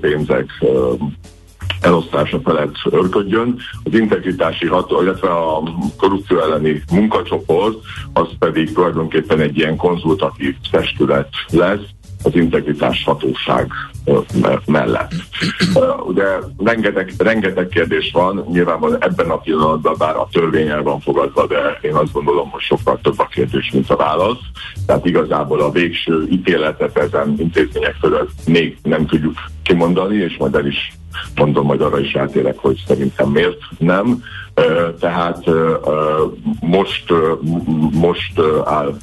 [0.00, 0.64] pénzek
[1.80, 3.58] elosztása felett örködjön.
[3.84, 5.62] Az integritási ható, illetve a
[5.96, 7.78] korrupció elleni munkacsoport,
[8.12, 11.86] az pedig tulajdonképpen egy ilyen konzultatív testület lesz,
[12.22, 13.72] az integritás hatóság
[14.66, 15.12] mellett.
[16.06, 16.24] Ugye
[16.58, 21.78] rengeteg, rengeteg kérdés van, nyilvánvalóan ebben a pillanatban bár a törvény el van fogadva, de
[21.80, 24.40] én azt gondolom, hogy sokkal több a kérdés, mint a válasz.
[24.86, 30.66] Tehát igazából a végső ítéletet ezen intézmények fölött még nem tudjuk kimondani, és majd el
[30.66, 30.92] is
[31.34, 34.22] mondom, majd arra is rátérek, hogy szerintem miért nem.
[35.00, 35.50] Tehát
[36.60, 37.12] most,
[37.92, 38.94] most áll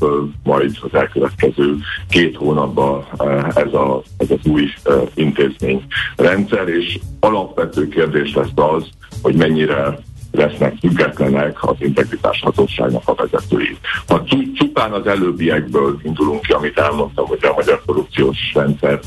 [0.43, 1.77] majd az elkövetkező
[2.09, 3.05] két hónapban
[3.55, 4.69] ez, a, ez az új
[5.13, 8.83] intézményrendszer, és alapvető kérdés lesz az,
[9.21, 9.99] hogy mennyire
[10.31, 13.77] lesznek függetlenek az integritás hatóságnak a vezetői.
[14.07, 14.23] Ha
[14.53, 18.99] csupán az előbbiekből indulunk ki, amit elmondtam, hogy a magyar korrupciós rendszer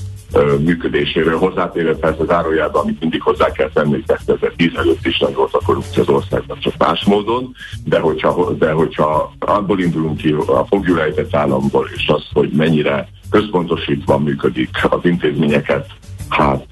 [0.65, 5.55] működéséről hozzátérve persze zárójában, amit mindig hozzá kell tenni, hogy 2010 előtt is nagy volt
[5.55, 7.55] a korrupció az országban, csak más módon,
[7.85, 14.19] de hogyha, de hogyha abból indulunk ki a fogjulejtett államból, és az, hogy mennyire központosítva
[14.19, 15.87] működik az intézményeket
[16.33, 16.67] hát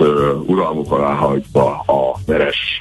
[0.46, 2.14] uralmuk alá hagyva a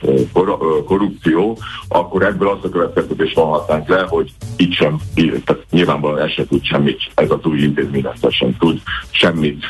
[0.02, 1.58] uh, korrupció,
[1.88, 6.64] akkor ebből azt a következtetés vonhatnánk le, hogy itt sem, tehát nyilvánvalóan ez se tud
[6.64, 9.66] semmit, ez a túl intézmény sem tud semmit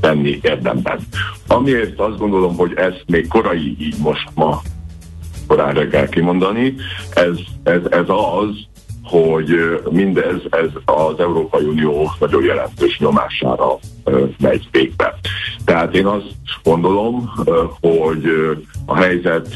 [0.00, 0.98] tenni érdemben.
[1.46, 4.60] Amiért azt gondolom, hogy ez még korai így most ma
[5.46, 6.74] korán reggel kimondani,
[7.14, 8.66] ez, ez, ez az,
[9.04, 13.78] hogy mindez ez az Európai Unió nagyon jelentős nyomására
[14.38, 15.18] megy végbe.
[15.64, 17.32] Tehát én azt gondolom,
[17.80, 18.24] hogy
[18.86, 19.48] a helyzet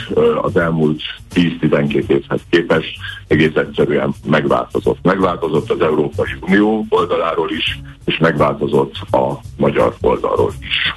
[0.43, 1.01] az elmúlt
[1.35, 2.97] 10-12 évhez képest
[3.27, 4.99] egész egyszerűen megváltozott.
[5.03, 10.95] Megváltozott az Európai Unió oldaláról is, és megváltozott a magyar oldalról is.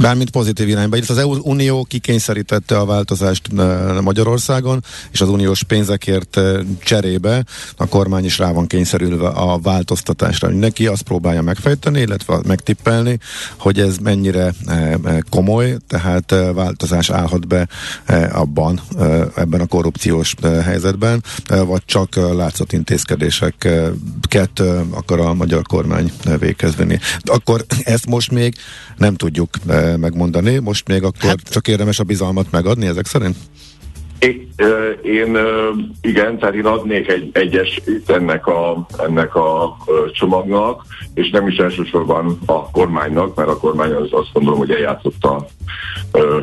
[0.00, 0.96] Bármint pozitív irányba.
[0.96, 3.48] Itt az EU Unió kikényszerítette a változást
[4.00, 6.40] Magyarországon, és az uniós pénzekért
[6.78, 7.44] cserébe
[7.76, 10.48] a kormány is rá van kényszerülve a változtatásra.
[10.48, 13.18] Neki azt próbálja megfejteni, illetve megtippelni,
[13.56, 14.54] hogy ez mennyire
[15.30, 17.68] komoly, tehát változás állhat be
[18.32, 18.80] abban,
[19.36, 26.74] ebben a korrupciós helyzetben, vagy csak látszott intézkedéseket akar a magyar kormány véghez.
[27.24, 28.54] Akkor ezt most még
[28.96, 29.50] nem tudjuk
[29.96, 30.58] megmondani.
[30.58, 33.36] Most még akkor hát, csak érdemes a bizalmat megadni ezek szerint?
[35.02, 35.38] Én
[36.00, 39.76] igen, tehát én adnék egy egyes ennek a, ennek a
[40.12, 45.24] csomagnak, és nem is elsősorban a kormánynak, mert a kormány az azt gondolom, hogy eljátszott
[45.24, 45.46] a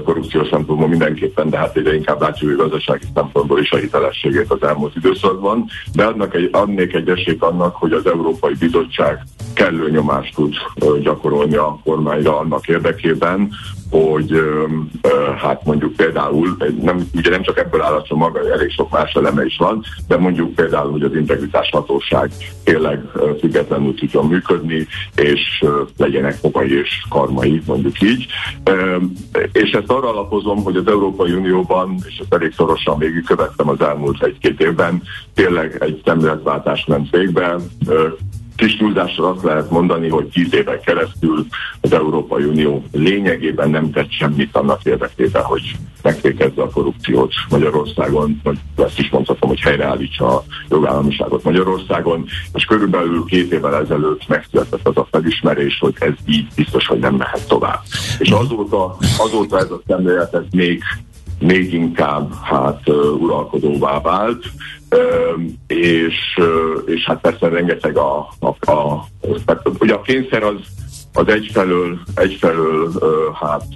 [0.05, 4.63] korrupciós szempontból mindenképpen, de hát egyre inkább látjuk a gazdasági szempontból is a hitelességét az
[4.63, 10.35] elmúlt időszakban, de adnak egy, adnék egy esélyt annak, hogy az Európai Bizottság kellő nyomást
[10.35, 10.53] tud
[11.01, 13.49] gyakorolni a kormányra annak érdekében,
[13.93, 14.33] hogy
[15.37, 19.45] hát mondjuk például, nem, ugye nem csak ebből áll a csomag, elég sok más eleme
[19.45, 22.31] is van, de mondjuk például, hogy az integritás hatóság
[22.63, 23.01] tényleg
[23.39, 25.63] függetlenül tudjon működni, és
[25.97, 28.25] legyenek fogai és karmai, mondjuk így.
[29.51, 34.23] És ezt arra alapozom, hogy az Európai Unióban, és ezt elég szorosan végigkövettem az elmúlt
[34.23, 35.01] egy-két évben,
[35.33, 37.55] tényleg egy szemléletváltás ment végbe,
[38.55, 41.45] kis túlzással azt lehet mondani, hogy tíz éven keresztül
[41.81, 48.57] az Európai Unió lényegében nem tett semmit annak érdekében, hogy megfékezze a korrupciót Magyarországon, vagy
[48.77, 54.97] ezt is mondhatom, hogy helyreállítsa a jogállamiságot Magyarországon, és körülbelül két évvel ezelőtt megszületett az
[54.97, 57.81] a felismerés, hogy ez így biztos, hogy nem mehet tovább.
[58.19, 60.83] És azóta, azóta ez a szemlélet ez még
[61.43, 62.89] még inkább hát
[63.19, 64.43] uralkodóvá vált,
[65.67, 66.39] és,
[66.85, 69.05] és hát persze rengeteg a, a, a,
[69.45, 70.59] a ugye a kényszer az,
[71.13, 72.91] az egyfelől, egyfelől
[73.33, 73.67] hát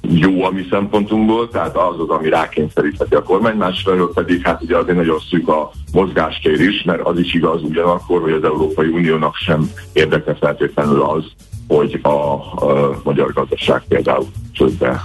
[0.00, 4.76] jó a mi szempontunkból, tehát az az, ami rákényszerítheti a kormány, másfelől pedig hát ugye
[4.76, 9.34] azért nagyon szűk a mozgástér is, mert az is igaz ugyanakkor, hogy az Európai Uniónak
[9.34, 11.24] sem érdeke feltétlenül az,
[11.68, 15.02] hogy a, a magyar gazdaság például csődbe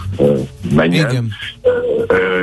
[0.73, 1.09] menjen.
[1.09, 1.31] Igen.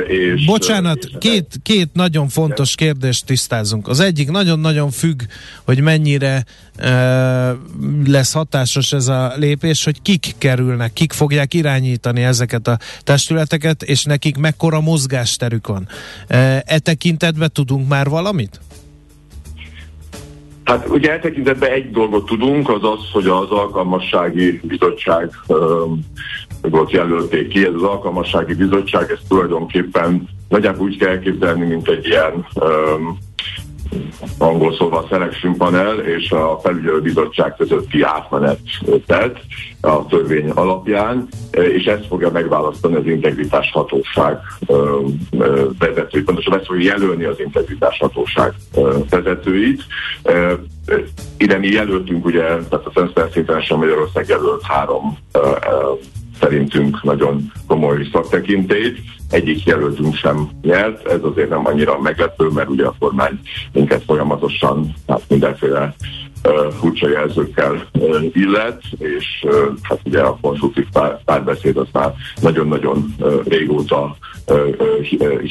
[0.07, 3.87] És, Bocsánat, és két, két nagyon fontos kérdést tisztázunk.
[3.87, 5.21] Az egyik nagyon-nagyon függ,
[5.65, 6.45] hogy mennyire
[8.05, 14.03] lesz hatásos ez a lépés, hogy kik kerülnek, kik fogják irányítani ezeket a testületeket, és
[14.03, 15.87] nekik mekkora mozgásterük van.
[16.27, 18.59] E tekintetben tudunk már valamit?
[20.67, 25.31] Hát ugye eltekintetben egy dolgot tudunk, az az, hogy az alkalmassági bizottság
[26.61, 27.65] volt jelölték ki.
[27.65, 33.17] Ez az alkalmassági bizottság, ez tulajdonképpen nagyjából úgy kell elképzelni, mint egy ilyen um,
[34.37, 39.39] angol szóval selection panel és a felügyelő bizottság közötti átmenetet
[39.81, 44.39] a törvény alapján, és ezt fogja megválasztani az integritás hatóság
[45.79, 48.53] vezetőit, pontosan ezt fogja jelölni az integritás hatóság
[49.09, 49.83] vezetőit.
[51.37, 55.17] Ide mi jelöltünk, ugye, tehát a Transparency International Magyarország jelölt három
[56.39, 58.97] szerintünk nagyon komoly szaktekintélyt.
[59.29, 63.39] Egyik jelöltünk sem nyert, ez azért nem annyira meglepő, mert ugye a kormány
[63.73, 65.95] minket folyamatosan hát mindenféle
[66.79, 67.87] furcsa jelzőkkel
[68.33, 69.25] illet, és
[69.81, 70.85] hát ugye a konstruktív
[71.25, 73.15] párbeszéd az már nagyon-nagyon
[73.47, 74.17] régóta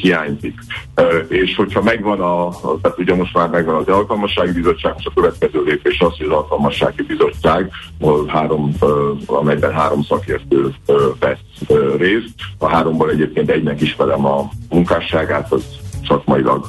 [0.01, 0.59] hiányzik.
[1.27, 2.49] És hogyha megvan a,
[2.81, 6.31] tehát ugye most már megvan az alkalmassági bizottság, most a következő lépés az, hogy az
[6.31, 8.71] alkalmassági bizottság, ahol három,
[9.25, 10.73] amelyben három szakértő
[11.19, 15.63] vesz részt, a háromból egyébként egynek ismerem a munkásságát, az
[16.07, 16.65] szakmailag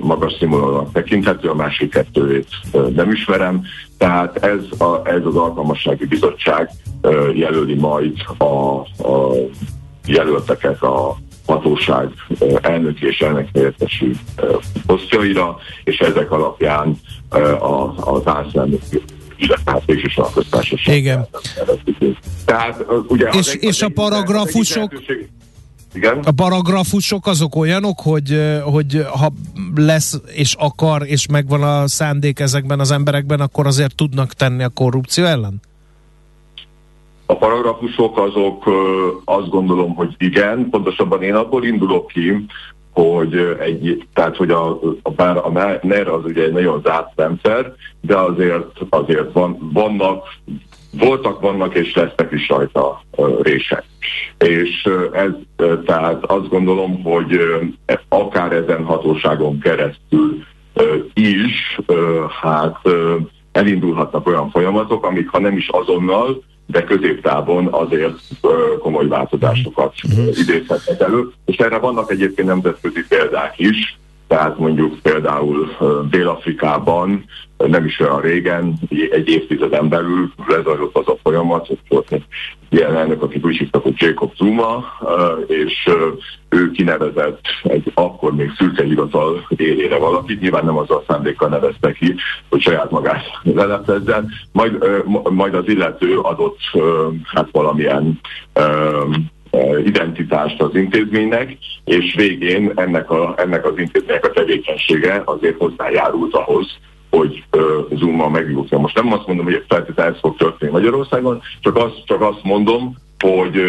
[0.00, 2.48] magas színvonalak tekinthető, a másik kettőjét
[2.94, 3.62] nem ismerem.
[3.98, 6.70] Tehát ez, a, ez az alkalmassági bizottság
[7.34, 9.34] jelöli majd a, a
[10.06, 11.16] jelölteket a
[11.46, 12.08] hatóság
[12.60, 14.10] elnök és elnök helyettesi
[14.86, 17.00] posztjaira, és ezek alapján
[17.96, 18.82] az államelnök
[19.36, 19.82] illetve hát
[20.16, 20.96] a köztársaság.
[20.96, 21.26] Igen.
[22.44, 24.92] Tehát, ugye, és, és a paragrafusok...
[25.94, 26.18] Igen?
[26.18, 29.32] A paragrafusok azok olyanok, hogy, hogy ha
[29.74, 34.68] lesz és akar, és megvan a szándék ezekben az emberekben, akkor azért tudnak tenni a
[34.68, 35.60] korrupció ellen?
[37.26, 38.64] A paragrafusok azok
[39.24, 42.44] azt gondolom, hogy igen, pontosabban én abból indulok ki,
[42.92, 47.72] hogy egy, tehát hogy a, a, bár a NER az ugye egy nagyon zárt rendszer,
[48.00, 50.26] de azért, azért van, vannak
[50.98, 53.00] voltak, vannak és lesznek is rajta
[53.42, 53.84] rések.
[54.38, 55.30] És ez,
[55.84, 57.38] tehát azt gondolom, hogy
[58.08, 60.44] akár ezen hatóságon keresztül
[61.14, 61.80] is,
[62.40, 62.78] hát
[63.52, 68.20] elindulhatnak olyan folyamatok, amik ha nem is azonnal, de középtávon azért
[68.78, 70.38] komoly változásokat uh-huh.
[70.38, 71.30] idézhetnek elő.
[71.44, 75.68] És erre vannak egyébként nemzetközi példák is, tehát mondjuk például
[76.10, 77.24] Dél-Afrikában
[77.56, 78.78] nem is olyan régen,
[79.10, 82.24] egy évtizeden belül lezajlott az a folyamat, hogy volt egy
[82.68, 84.84] ilyen elnök, akit úgy hívtak, hogy Jacob Zuma,
[85.46, 85.88] és
[86.48, 92.14] ő kinevezett egy akkor még szürke hivatal élére valakit, nyilván nem azzal szándékkal nevezte ki,
[92.50, 94.86] hogy saját magát leleplezzen, majd,
[95.30, 96.58] majd az illető adott
[97.24, 98.20] hát valamilyen
[99.84, 106.78] identitást az intézménynek, és végén ennek, a, ennek az intézménynek a tevékenysége azért hozzájárult ahhoz,
[107.10, 107.44] hogy
[107.90, 108.78] Zoom-mal megjutja.
[108.78, 113.62] Most nem azt mondom, hogy feltétlenül fog történni Magyarországon, csak azt, csak azt mondom, hogy,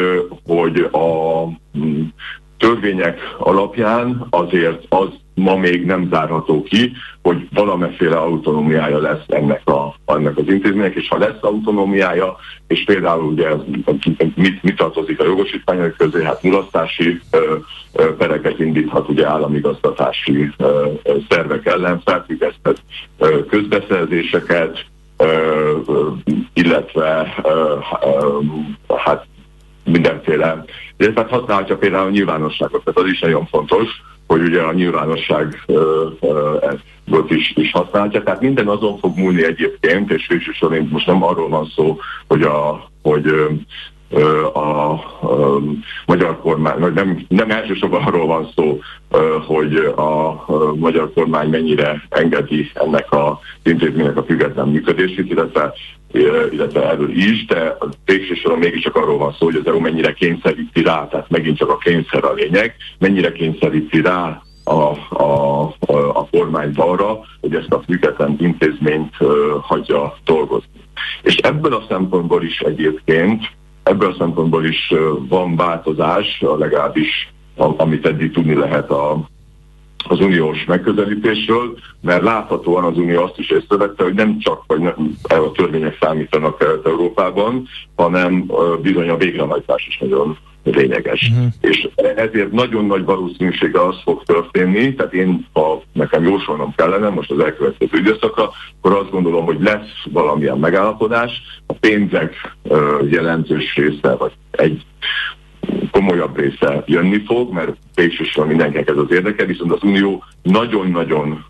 [0.45, 2.13] hogy a um,
[2.57, 9.95] törvények alapján azért az ma még nem zárható ki, hogy valamiféle autonómiája lesz ennek, a,
[10.05, 12.35] ennek az intézménynek, és ha lesz autonómiája,
[12.67, 13.49] és például ugye
[14.35, 17.55] mit, mit tartozik a jogosítványok közé, hát mulasztási ö,
[17.93, 20.87] ö, pereket indíthat ugye államigazgatási ö,
[21.29, 22.81] szervek ellen, felfüggesztett
[23.49, 24.85] közbeszerzéseket,
[25.17, 25.77] ö,
[26.53, 28.39] illetve ö, ö,
[28.95, 29.25] hát
[29.83, 30.65] mindenféle,
[30.97, 33.87] illetve hát használhatja például a nyilvánosságot, tehát az is nagyon fontos,
[34.27, 35.65] hogy ugye a nyilvánosság
[36.61, 36.83] ezt
[37.27, 38.23] is, is használja.
[38.23, 41.97] Tehát minden azon fog múlni egyébként, és végsősorban most nem arról van szó,
[42.27, 43.25] hogy a, hogy
[44.09, 45.61] a, a, a
[46.05, 48.79] magyar kormány, vagy nem, nem elsősorban arról van szó,
[49.47, 55.73] hogy a, a magyar kormány mennyire engedi ennek a intézménynek a független működését, illetve
[56.51, 61.07] illetve erről is, de végsősorban mégiscsak arról van szó, hogy az EU mennyire kényszeríti rá,
[61.07, 66.79] tehát megint csak a kényszer a lényeg, mennyire kényszeríti rá a, a, a, a kormányt
[66.79, 69.29] arra, hogy ezt a független intézményt uh,
[69.61, 70.69] hagyja dolgozni.
[71.21, 73.43] És ebből a szempontból is egyébként,
[73.83, 79.29] ebből a szempontból is uh, van változás, legalábbis a, amit eddig tudni lehet a,
[80.07, 85.17] az uniós megközelítésről, mert láthatóan az unió azt is észrevette, hogy nem csak hogy nem,
[85.23, 88.51] a törvények számítanak Kelet-Európában, hanem
[88.81, 91.29] bizony a végrehajtás is nagyon lényeges.
[91.31, 91.45] Uh-huh.
[91.61, 97.31] És ezért nagyon nagy valószínűsége az fog történni, tehát én, ha nekem jósolnom kellene most
[97.31, 98.51] az elkövetkező időszakra,
[98.81, 101.31] akkor azt gondolom, hogy lesz valamilyen megállapodás,
[101.65, 102.79] a pénzek uh,
[103.09, 104.85] jelentős része, vagy egy
[106.05, 111.45] komolyabb része jönni fog, mert végsősorban mindenkinek ez az érdeke, viszont az Unió nagyon-nagyon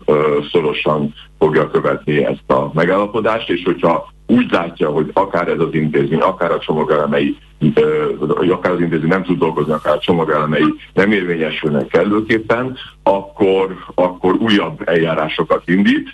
[0.52, 6.20] szorosan fogja követni ezt a megállapodást, és hogyha úgy látja, hogy akár ez az intézmény,
[6.20, 11.86] akár a csomagelemei, uh, akár az intézmény nem tud dolgozni, akár a csomagelemei nem érvényesülnek
[11.86, 16.08] kellőképpen, akkor, akkor újabb eljárásokat indít,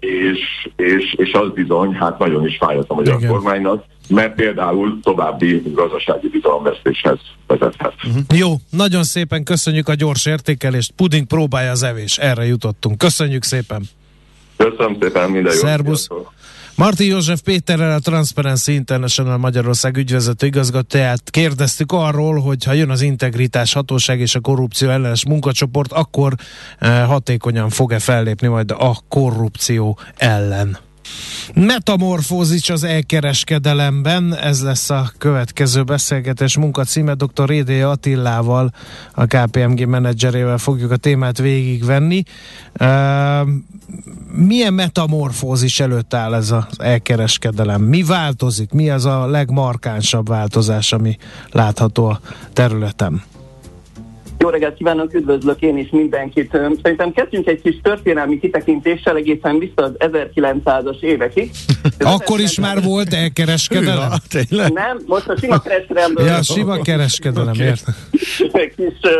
[0.00, 3.30] és, és, és az bizony, hát nagyon is fájhat a magyar Igen.
[3.30, 7.94] kormánynak, mert például további gazdasági bizalomvesztéshez vezethet.
[8.04, 8.38] Uh-huh.
[8.38, 10.92] Jó, nagyon szépen köszönjük a gyors értékelést.
[10.92, 12.98] Puding próbálja az evés, erre jutottunk.
[12.98, 13.82] Köszönjük szépen!
[14.56, 15.62] Köszönöm szépen, minden jót!
[15.62, 16.08] Szerbusz!
[16.78, 23.00] Marti József Péterrel a Transparency International Magyarország ügyvezető igazgatóját kérdeztük arról, hogy ha jön az
[23.00, 26.34] integritás hatóság és a korrupció ellenes munkacsoport, akkor
[26.78, 30.87] eh, hatékonyan fog-e fellépni majd a korrupció ellen.
[31.54, 37.14] Metamorfózis az elkereskedelemben, ez lesz a következő beszélgetés munka címe.
[37.14, 37.48] Dr.
[37.48, 38.72] Rédé Attillával,
[39.14, 42.22] a KPMG menedzserével fogjuk a témát végigvenni.
[42.80, 43.48] Uh,
[44.32, 47.82] milyen metamorfózis előtt áll ez az elkereskedelem?
[47.82, 48.72] Mi változik?
[48.72, 51.16] Mi az a legmarkánsabb változás, ami
[51.50, 52.20] látható a
[52.52, 53.22] területen?
[54.38, 56.50] Jó reggelt kívánok, üdvözlök én is mindenkit.
[56.82, 61.50] Szerintem kezdjünk egy kis történelmi kitekintéssel egészen vissza az 1900-as évekig.
[61.98, 64.12] Akkor is már volt elkereskedelem?
[64.48, 66.12] Hűha, Nem, most a sima kereskedelem.
[66.16, 67.66] Ja, a sima kereskedelem, okay.
[67.66, 67.94] értem.
[68.76, 69.10] kis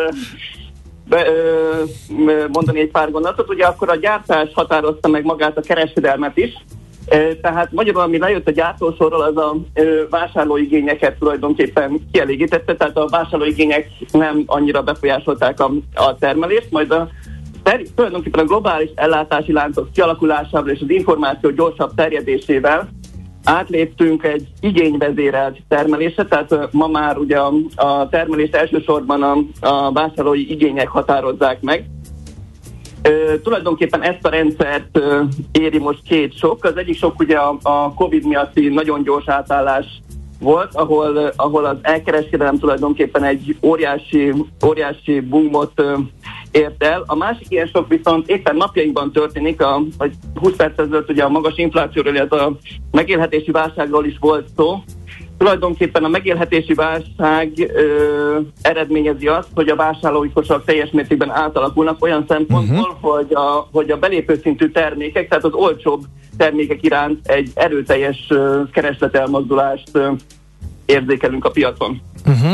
[1.09, 1.83] be, ö,
[2.53, 3.49] mondani egy pár gondolatot.
[3.49, 6.51] Ugye akkor a gyártás határozta meg magát a kereskedelmet is,
[7.41, 9.57] tehát magyarul, ami lejött a gyártósorról, az a
[10.11, 17.09] vásárlóigényeket tulajdonképpen kielégítette, tehát a vásárlóigények nem annyira befolyásolták a, a termelést, majd a
[17.95, 22.89] tulajdonképpen a globális ellátási láncok kialakulásával és az információ gyorsabb terjedésével
[23.45, 30.51] átléptünk egy igényvezérelt termelésre, tehát ma már ugye a, a termelést elsősorban a, a vásárlói
[30.51, 31.87] igények határozzák meg,
[33.43, 35.01] Tulajdonképpen ezt a rendszert
[35.53, 36.65] éri most két sok.
[36.65, 39.87] Az egyik sok ugye a, a Covid miatti nagyon gyors átállás
[40.39, 44.35] volt, ahol, ahol az elkereskedelem tulajdonképpen egy óriási,
[44.67, 45.83] óriási boomot
[46.51, 47.03] ért el.
[47.07, 51.29] A másik ilyen sok viszont éppen napjainkban történik, a, vagy 20 perc ezelőtt ugye a
[51.29, 52.57] magas inflációról, illetve a
[52.91, 54.83] megélhetési válságról is volt szó,
[55.39, 62.25] tulajdonképpen a megélhetési válság ö, eredményezi azt, hogy a vásárlói kosarak teljes mértékben átalakulnak olyan
[62.29, 63.15] szempontból, uh-huh.
[63.17, 66.05] hogy, a, hogy a belépő szintű termékek, tehát az olcsóbb
[66.37, 70.11] termékek iránt egy erőteljes ö, keresletelmozdulást ö,
[70.89, 72.01] érzékelünk a piacon.
[72.27, 72.53] Uh-huh.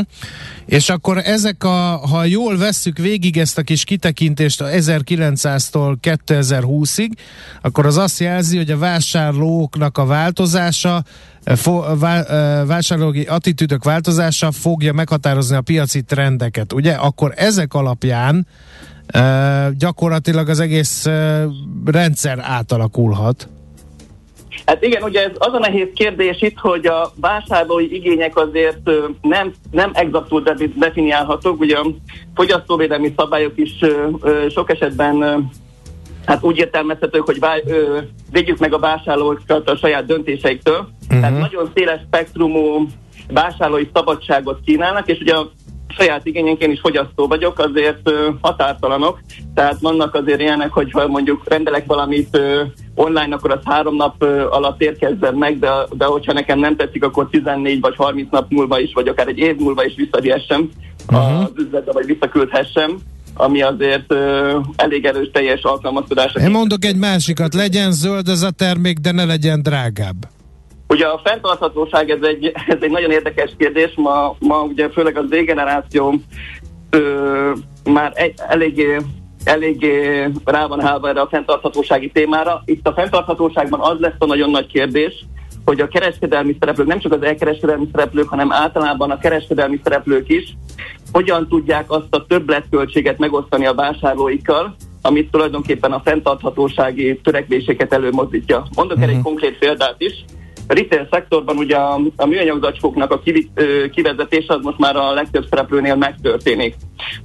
[0.66, 7.10] És akkor ezek a, ha jól vesszük végig ezt a kis kitekintést a 1900-tól 2020-ig,
[7.62, 11.04] akkor az azt jelzi, hogy a vásárlóknak a változása
[12.66, 16.92] vásárlói attitűdök változása fogja meghatározni a piaci trendeket, ugye?
[16.92, 18.46] Akkor ezek alapján
[19.78, 21.04] gyakorlatilag az egész
[21.84, 23.48] rendszer átalakulhat.
[24.66, 28.90] Hát igen, ugye ez az a nehéz kérdés itt, hogy a vásárlói igények azért
[29.22, 31.60] nem, nem exaktul de- definiálhatók.
[31.60, 31.86] Ugye a
[32.34, 33.70] fogyasztóvédelmi szabályok is
[34.50, 35.48] sok esetben
[36.26, 37.98] hát úgy értelmezhetők, hogy vá- ö,
[38.30, 40.78] védjük meg a vásárlókat a saját döntéseiktől.
[40.78, 41.20] Uh-huh.
[41.20, 42.86] Tehát nagyon széles spektrumú
[43.32, 45.50] vásárlói szabadságot kínálnak, és ugye a
[45.88, 49.20] saját igényenk, én is fogyasztó vagyok, azért ö, határtalanok.
[49.54, 52.62] Tehát vannak azért ilyenek, hogy ha mondjuk rendelek valamit ö,
[52.94, 57.04] online, akkor az három nap ö, alatt érkezzen meg, de, de hogyha nekem nem tetszik,
[57.04, 60.70] akkor 14 vagy 30 nap múlva is, vagy akár egy év múlva is visszavihessem
[61.12, 61.40] uh-huh.
[61.40, 62.98] az üzletbe, vagy visszaküldhessem
[63.34, 66.40] ami azért ö, elég erős teljes alkalmazkodásra.
[66.40, 70.16] Én mondok egy másikat, legyen zöld ez a termék, de ne legyen drágább.
[70.88, 73.92] Ugye a fenntarthatóság ez egy, ez egy nagyon érdekes kérdés.
[73.96, 76.14] Ma, ma ugye főleg az Z-generáció
[76.90, 77.52] ö,
[77.84, 78.96] már egy, eléggé,
[79.44, 82.62] eléggé rá van hálva erre a fenntarthatósági témára.
[82.64, 85.24] Itt a fenntarthatóságban az lesz a nagyon nagy kérdés,
[85.64, 90.56] hogy a kereskedelmi szereplők, nem csak az elkereskedelmi szereplők, hanem általában a kereskedelmi szereplők is
[91.14, 98.66] hogyan tudják azt a többletköltséget megosztani a vásárlóikkal, amit tulajdonképpen a fenntarthatósági törekvéseket előmozdítja.
[98.76, 99.12] Mondok uh-huh.
[99.12, 100.24] egy konkrét példát is.
[100.68, 104.96] A retail szektorban ugye a, a műanyag zacskóknak a kivi, ö, kivezetése az most már
[104.96, 106.74] a legtöbb szereplőnél megtörténik.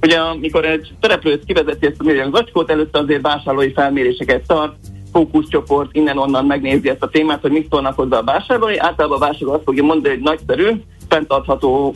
[0.02, 4.74] Ugye amikor egy szereplő kivezeti ezt a műanyag zacskót, előtte azért vásárlói felméréseket tart,
[5.12, 8.78] fókuszcsoport innen-onnan megnézi ezt a témát, hogy mit szólnak hozzá a vásárlói.
[8.78, 10.70] Általában a vásárló azt fogja mondani, hogy nagyszerű,
[11.08, 11.94] fenntartható,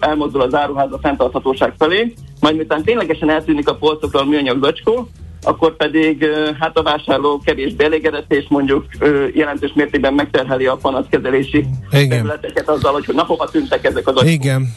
[0.00, 5.08] elmozdul az áruház a fenntarthatóság felé, majd miután ténylegesen eltűnik a polcokról a műanyag zacskó,
[5.44, 6.26] akkor pedig
[6.60, 8.86] hát a vásárló kevésbé elégedett, és mondjuk
[9.34, 12.08] jelentős mértékben megterheli a panaszkezelési Igen.
[12.08, 14.32] területeket azzal, hogy napokba tűntek ezek az zacskók.
[14.32, 14.74] Igen.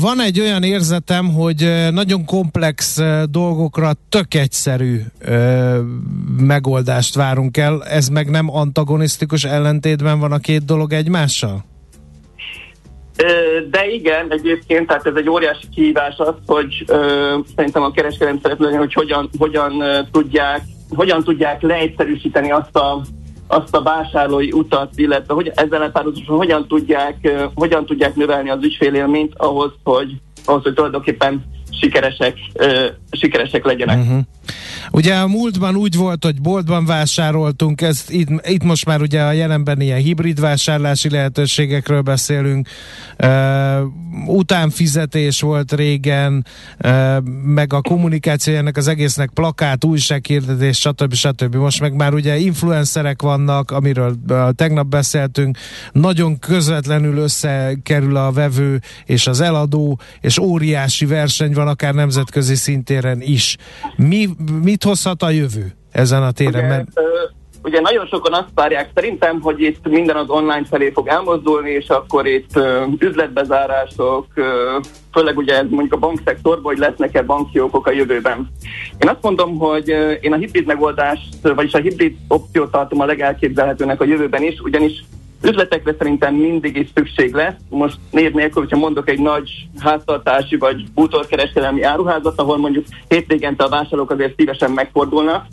[0.00, 5.00] Van egy olyan érzetem, hogy nagyon komplex dolgokra tök egyszerű
[6.36, 7.84] megoldást várunk el.
[7.84, 11.64] Ez meg nem antagonisztikus ellentétben van a két dolog egymással?
[13.70, 18.78] De igen, egyébként, tehát ez egy óriási kihívás az, hogy ö, szerintem a kereskedelmi szereplők,
[18.78, 23.00] hogy hogyan, hogyan tudják, hogyan tudják leegyszerűsíteni azt a
[23.46, 29.32] azt a vásárlói utat, illetve hogy ezzel párhuzamosan hogyan tudják, hogyan tudják növelni az ügyfélélményt
[29.36, 30.12] ahhoz, hogy,
[30.44, 31.44] ahhoz, hogy tulajdonképpen
[31.80, 33.98] sikeresek, ö, sikeresek legyenek.
[33.98, 34.20] Uh-huh.
[34.90, 39.32] Ugye a múltban úgy volt, hogy boltban vásároltunk, ez itt, itt most már ugye a
[39.32, 42.68] jelenben ilyen hibrid vásárlási lehetőségekről beszélünk,
[43.18, 43.80] uh,
[44.26, 46.46] utánfizetés volt régen,
[46.84, 51.14] uh, meg a kommunikáció ennek az egésznek plakát, újsághirdetés, stb.
[51.14, 51.54] stb.
[51.54, 55.58] Most meg már ugye influencerek vannak, amiről uh, tegnap beszéltünk,
[55.92, 63.20] nagyon közvetlenül összekerül a vevő és az eladó, és óriási verseny van akár nemzetközi szintéren
[63.20, 63.56] is.
[63.96, 64.28] Mi,
[64.62, 66.54] mit hozhat a jövő ezen a téren?
[66.54, 66.88] Ugye, Mert
[67.64, 71.88] ugye nagyon sokan azt várják szerintem, hogy itt minden az online felé fog elmozdulni, és
[71.88, 74.78] akkor itt ö, üzletbezárások, ö,
[75.12, 78.50] főleg ugye mondjuk a bankszektorban, hogy lesznek-e banki okok a jövőben.
[78.98, 79.88] Én azt mondom, hogy
[80.20, 85.04] én a hibrid megoldást, vagyis a hibrid opciót tartom a legelképzelhetőnek a jövőben is, ugyanis
[85.44, 87.54] üzletekre szerintem mindig is szükség lesz.
[87.68, 93.68] Most név nélkül, hogyha mondok egy nagy háztartási vagy bútorkereskedelmi áruházat, ahol mondjuk hétvégente a
[93.68, 95.46] vásárlók azért szívesen megfordulnak.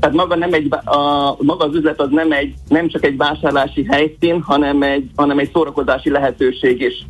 [0.00, 3.84] Tehát maga, nem egy, a, maga az üzlet az nem, egy, nem csak egy vásárlási
[3.84, 7.06] helyszín, hanem egy, hanem egy szórakozási lehetőség is.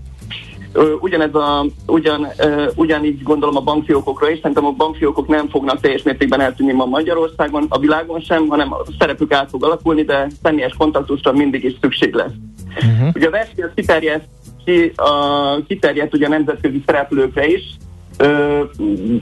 [1.01, 2.27] Ugyanez a, ugyan,
[2.75, 7.67] ugyanígy gondolom a bankfiókokra is, szerintem a bankfiókok nem fognak teljes mértékben eltűnni ma Magyarországon,
[7.69, 12.15] a világon sem, hanem a szerepük át fog alakulni, de személyes kontaktusra mindig is szükség
[12.15, 12.33] lesz.
[12.77, 13.09] Uh-huh.
[13.15, 14.27] Ugye a verseny az kiterjedt,
[14.65, 17.77] ki, a, kiterjedt ugye a nemzetközi szereplőkre is,
[18.17, 18.61] ö,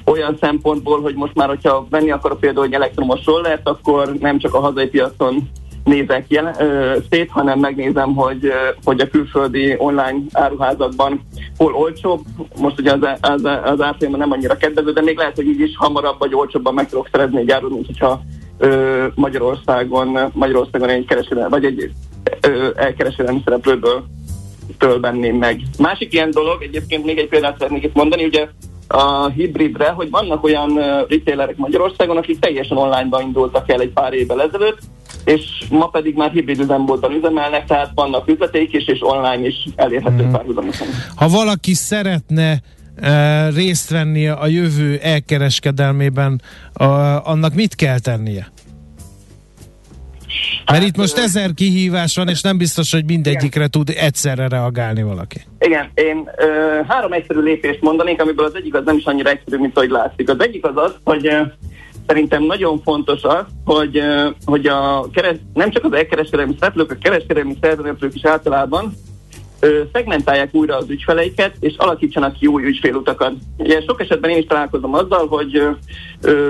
[0.05, 4.55] olyan szempontból, hogy most már, hogyha venni akarok például egy elektromos rollert, akkor nem csak
[4.55, 5.50] a hazai piacon
[5.84, 8.54] nézek jelen, ö, szét, hanem megnézem, hogy, ö,
[8.84, 11.26] hogy a külföldi online áruházakban
[11.56, 12.20] hol olcsóbb.
[12.56, 15.76] Most ugye az, az, az árfolyama nem annyira kedvező, de még lehet, hogy így is
[15.76, 18.22] hamarabb vagy olcsóbban meg tudok szerezni egy árut, mint hogyha
[18.58, 21.90] ö, Magyarországon, Magyarországon egy kereskedelmi, vagy egy
[22.76, 24.04] elkereskedelmi szereplőből
[24.78, 25.60] től venném meg.
[25.78, 28.48] Másik ilyen dolog, egyébként még egy példát szeretnék itt mondani, ugye
[28.88, 30.74] a hibridre, hogy vannak olyan
[31.08, 34.78] retailerek Magyarországon, akik teljesen online-ba indultak el egy pár évvel ezelőtt,
[35.24, 40.22] és ma pedig már hibrid üzemboltban üzemelnek, tehát vannak üzleteik is, és online is elérhető
[40.22, 40.30] mm.
[40.30, 40.86] párhuzamosan.
[41.16, 42.62] ha valaki szeretne
[43.00, 46.40] uh, részt venni a jövő elkereskedelmében,
[47.22, 48.51] annak mit kell tennie?
[50.70, 55.40] Mert itt most ezer kihívás van, és nem biztos, hogy mindegyikre tud egyszerre reagálni valaki.
[55.58, 59.56] Igen, én ö, három egyszerű lépést mondanék, amiből az egyik az nem is annyira egyszerű,
[59.56, 60.28] mint ahogy látszik.
[60.28, 61.40] Az egyik az az, hogy ö,
[62.06, 66.96] szerintem nagyon fontos az, hogy, ö, hogy a keres, nem csak az elkereskedelmi szereplők, a
[67.02, 68.92] kereskedelmi szereplők is általában
[69.92, 73.32] szegmentálják újra az ügyfeleiket, és alakítsanak ki új ügyfélutakat.
[73.58, 75.62] Ugye sok esetben én is találkozom azzal, hogy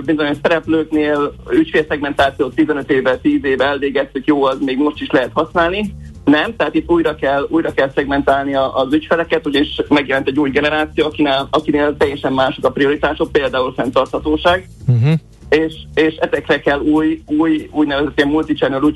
[0.05, 5.95] bizonyos szereplőknél ügyfélszegmentáció 15 éve, 10 éve elvégeztük, jó, az még most is lehet használni,
[6.25, 11.07] nem, tehát itt újra kell, újra kell szegmentálni az ügyfeleket, ugyanis megjelent egy új generáció,
[11.07, 15.13] akinél, akinél teljesen mások a prioritások, például fenntarthatóság, Uh-huh.
[15.53, 18.93] És, és ezekre kell új, új úgynevezett ilyen multi-channel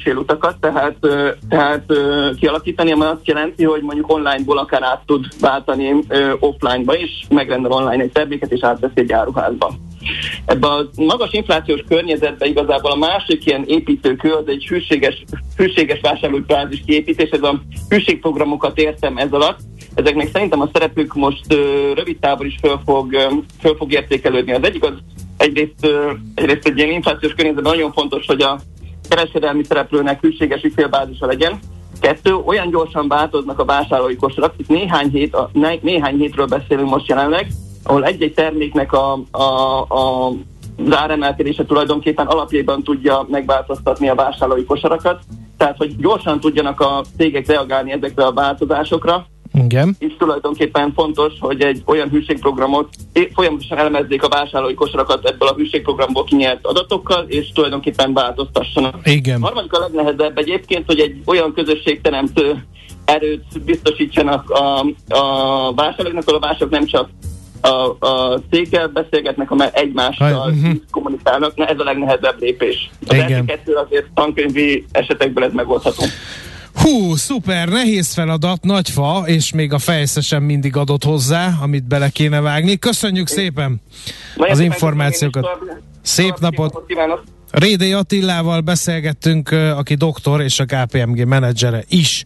[0.60, 0.96] tehát,
[1.48, 1.84] tehát
[2.38, 5.94] kialakítani, ami azt jelenti, hogy mondjuk onlineból akár át tud váltani
[6.40, 9.74] offline-ba is, megrendel online egy terméket és átveszi egy áruházba.
[10.44, 15.24] Ebben a magas inflációs környezetben igazából a másik ilyen építőkő az egy hűséges,
[15.56, 19.58] hűséges vásárlói bázis kiépítés, ez a hűségprogramokat értem ez alatt.
[19.94, 21.52] Ezeknek szerintem a szerepük most
[21.94, 23.16] rövid távon is föl fog,
[23.60, 24.52] föl fog értékelődni.
[24.52, 24.92] Az egyik az
[25.36, 25.86] egyrészt,
[26.34, 28.58] egyrészt egy ilyen inflációs környezetben nagyon fontos, hogy a
[29.08, 31.58] kereskedelmi szereplőnek hűséges ügyfélbázisa legyen.
[32.00, 36.90] Kettő, olyan gyorsan változnak a vásárlói kosarak, itt néhány, hét, a, né, néhány hétről beszélünk
[36.90, 37.46] most jelenleg,
[37.82, 39.42] ahol egy-egy terméknek a, a,
[39.80, 40.32] a
[40.78, 45.22] az tulajdonképpen alapjában tudja megváltoztatni a vásárlói kosarakat,
[45.56, 49.26] tehát hogy gyorsan tudjanak a cégek reagálni ezekre a változásokra,
[49.64, 49.96] Igen.
[49.98, 52.88] és tulajdonképpen fontos, hogy egy olyan hűségprogramot
[53.34, 58.94] folyamatosan elemezzék a vásárlói kosarakat ebből a hűségprogramból kinyert adatokkal, és tulajdonképpen változtassanak.
[59.04, 59.42] Igen.
[59.42, 62.64] A harmadik a legnehezebb egyébként, hogy egy olyan közösségteremtő
[63.04, 64.78] erőt biztosítsanak a,
[65.08, 67.08] a vásárlóknak, ahol a vásárlók nem csak
[67.60, 70.74] a, a céggel beszélgetnek, hanem egymással uh-huh.
[70.90, 71.56] kommunikálnak.
[71.56, 72.90] Na, ez a legnehezebb lépés.
[73.06, 73.32] Az Igen.
[73.32, 76.04] első kettő azért tankönyvi esetekben ez megoldható.
[76.86, 81.84] Hú, szuper, nehéz feladat, nagy fa, és még a fejsze sem mindig adott hozzá, amit
[81.84, 82.76] bele kéne vágni.
[82.78, 83.80] Köszönjük szépen
[84.36, 85.46] az információkat.
[86.02, 86.82] Szép napot!
[87.50, 92.24] Rédé Attilával beszélgettünk, aki doktor és a KPMG menedzsere is.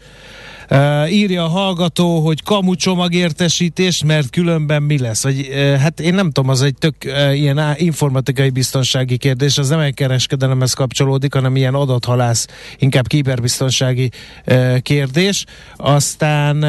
[1.09, 5.23] Írja a hallgató, hogy kamu csomagértesítés, mert különben mi lesz?
[5.23, 5.49] Vagy,
[5.81, 6.95] hát én nem tudom, az egy tök
[7.33, 12.47] ilyen á, informatikai biztonsági kérdés, az nem egy kereskedelemhez kapcsolódik, hanem ilyen adathalász,
[12.79, 14.11] inkább kiberbiztonsági
[14.47, 15.45] uh, kérdés.
[15.77, 16.65] Aztán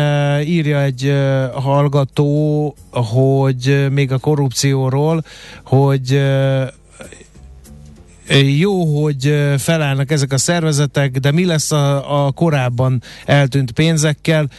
[0.46, 1.14] írja egy
[1.54, 5.24] hallgató, hogy még a korrupcióról,
[5.64, 6.22] hogy
[8.58, 14.50] jó, hogy felállnak ezek a szervezetek, de mi lesz a, a korábban eltűnt pénzekkel?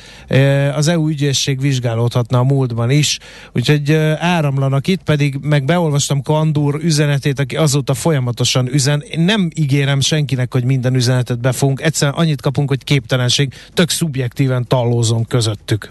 [0.74, 3.18] Az EU ügyészség vizsgálódhatna a múltban is,
[3.52, 9.00] úgyhogy áramlanak itt, pedig meg beolvastam Kandur üzenetét, aki azóta folyamatosan üzen.
[9.10, 14.66] Én nem ígérem senkinek, hogy minden üzenetet befogunk, egyszerűen annyit kapunk, hogy képtelenség, tök szubjektíven
[14.66, 15.90] tallózom közöttük.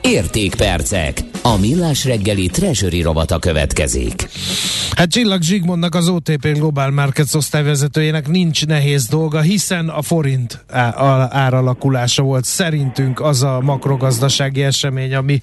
[0.01, 1.19] Értékpercek.
[1.43, 4.29] A millás reggeli treasury rovata következik.
[4.91, 10.95] Hát Csillag Zsigmondnak az OTP Global Markets osztályvezetőjének nincs nehéz dolga, hiszen a forint á-
[11.33, 15.41] áralakulása volt szerintünk az a makrogazdasági esemény, ami,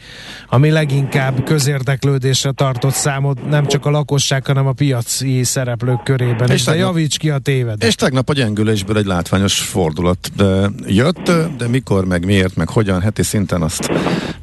[0.48, 6.48] ami leginkább közérdeklődésre tartott számot, nem csak a lakosság, hanem a piaci szereplők körében.
[6.48, 7.82] És És de tegnap- javíts ki a téved.
[7.82, 13.00] És tegnap a gyengülésből egy látványos fordulat de jött, de mikor, meg miért, meg hogyan,
[13.00, 13.90] heti szinten azt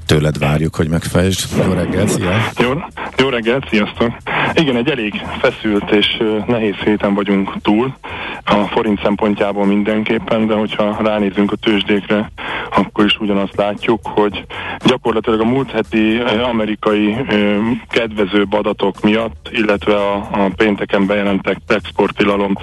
[0.05, 1.65] tőled várjuk, hogy megfejtsd.
[1.65, 2.31] Jó reggel, szia!
[2.57, 2.71] Jó,
[3.17, 4.11] jó reggelt, sziasztok!
[4.53, 7.95] Igen, egy elég feszült és nehéz héten vagyunk túl,
[8.43, 12.31] a forint szempontjából mindenképpen, de hogyha ránézünk a tőzsdékre,
[12.75, 14.45] akkor is ugyanazt látjuk, hogy
[14.85, 17.57] gyakorlatilag a múlt heti amerikai ö,
[17.89, 22.53] kedvezőbb adatok miatt, illetve a, a pénteken bejelentek exporttilalom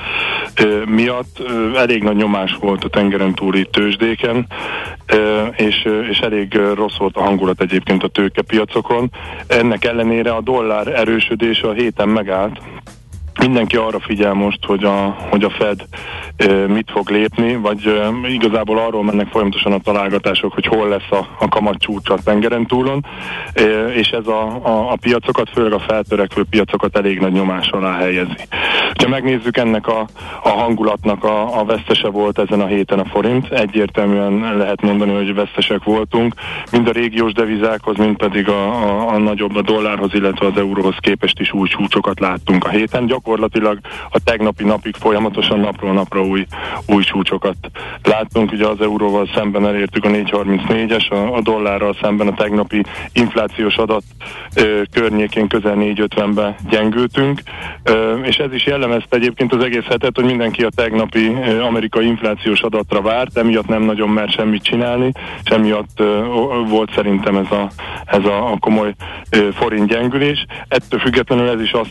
[0.86, 1.43] miatt
[1.76, 4.47] elég nagy nyomás volt a tengeren túli tőzsdéken,
[5.56, 9.10] és, és elég rossz volt a hangulat egyébként a tőkepiacokon.
[9.46, 12.60] Ennek ellenére a dollár erősödése a héten megállt,
[13.41, 15.85] mindenki arra figyel most, hogy a, hogy a Fed
[16.37, 21.11] e, mit fog lépni, vagy e, igazából arról mennek folyamatosan a találgatások, hogy hol lesz
[21.11, 23.07] a, a kamat csúcs a tengeren túlon,
[23.55, 23.62] e,
[23.95, 28.49] és ez a, a, a piacokat, főleg a feltörekvő piacokat elég nagy nyomás alá helyezi.
[29.03, 30.07] Ha megnézzük ennek a,
[30.43, 35.35] a hangulatnak a, a vesztese volt ezen a héten a forint, egyértelműen lehet mondani, hogy
[35.35, 36.35] vesztesek voltunk,
[36.73, 40.97] mind a régiós devizákhoz, mind pedig a, a, a nagyobb a dollárhoz, illetve az euróhoz
[41.01, 43.06] képest is új csúcsokat láttunk a héten.
[43.24, 43.78] Gyakorlatilag
[44.11, 46.47] a tegnapi napig folyamatosan napról napra új,
[46.86, 47.57] új csúcsokat
[48.03, 48.53] láttunk.
[48.53, 52.82] Ugye az euróval szemben elértük a 434-es, a, a dollárral szemben a tegnapi
[53.12, 54.03] inflációs adat
[54.57, 57.40] ö, környékén közel 450-be gyengültünk,
[57.82, 62.07] ö, és ez is jellemezte egyébként az egész hetet, hogy mindenki a tegnapi ö, amerikai
[62.07, 65.12] inflációs adatra várt, emiatt nem nagyon mer semmit csinálni,
[65.44, 66.24] és emiatt ö,
[66.69, 67.70] volt szerintem ez a,
[68.05, 68.94] ez a, a komoly
[69.31, 70.47] ö, forint gyengülés.
[70.69, 71.90] Ettől függetlenül ez is azt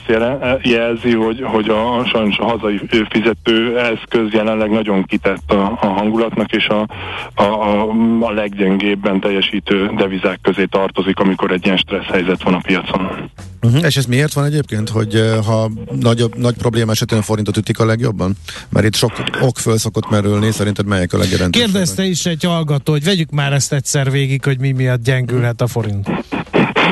[0.62, 6.52] jelzi, hogy, hogy a, sajnos a hazai fizető eszköz jelenleg nagyon kitett a, a hangulatnak,
[6.52, 6.88] és a,
[7.34, 7.90] a, a,
[8.20, 13.30] a leggyengébben teljesítő devizák közé tartozik, amikor egy ilyen stressz helyzet van a piacon.
[13.62, 13.86] Uh-huh.
[13.86, 15.70] És ez miért van egyébként, hogy ha
[16.00, 18.34] nagyobb, nagy probléma esetén forintot ütik a legjobban?
[18.70, 19.12] Mert itt sok
[19.42, 21.70] ok föl szokott merülni, szerinted melyek a legjelentősebb?
[21.70, 25.68] Kérdezte is egy hallgató, hogy vegyük már ezt egyszer végig, hogy mi miatt gyengülhet a
[25.68, 26.10] forint.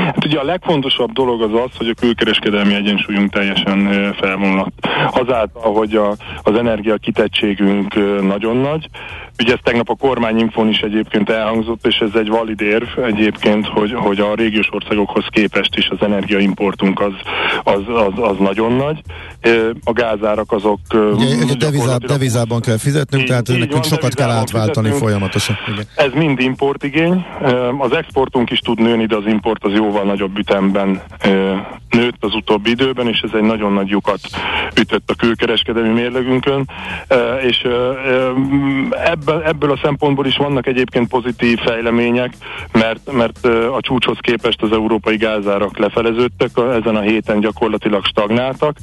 [0.05, 4.87] Hát ugye a legfontosabb dolog az az, hogy a külkereskedelmi egyensúlyunk teljesen felvonulott.
[5.11, 8.89] Azáltal, hogy a, az energia kitettségünk nagyon nagy,
[9.39, 13.93] Ugye ez tegnap a kormányinfon is egyébként elhangzott, és ez egy valid érv egyébként, hogy,
[13.93, 17.13] hogy a régiós országokhoz képest is az energiaimportunk az,
[17.63, 19.01] az, az, az nagyon nagy.
[19.83, 20.79] A gázárak azok...
[20.91, 25.57] Ugye, devizá, devizában kell fizetnünk, így, tehát így nekünk van, sokat kell átváltani folyamatosan.
[25.67, 25.85] Igen.
[25.95, 27.25] Ez mind importigény.
[27.77, 31.01] Az exportunk is tud nőni, de az import az jóval nagyobb ütemben
[31.89, 34.19] nőtt az utóbbi időben, és ez egy nagyon nagy lyukat
[34.79, 36.69] ütött a külkereskedelmi mérlegünkön,
[37.41, 37.67] és
[39.05, 42.33] ebből, ebből a szempontból is vannak egyébként pozitív fejlemények,
[42.71, 48.77] mert, mert a csúcshoz képest az európai gázárak lefeleződtek, ezen a héten gyakorlatilag stagnáltak,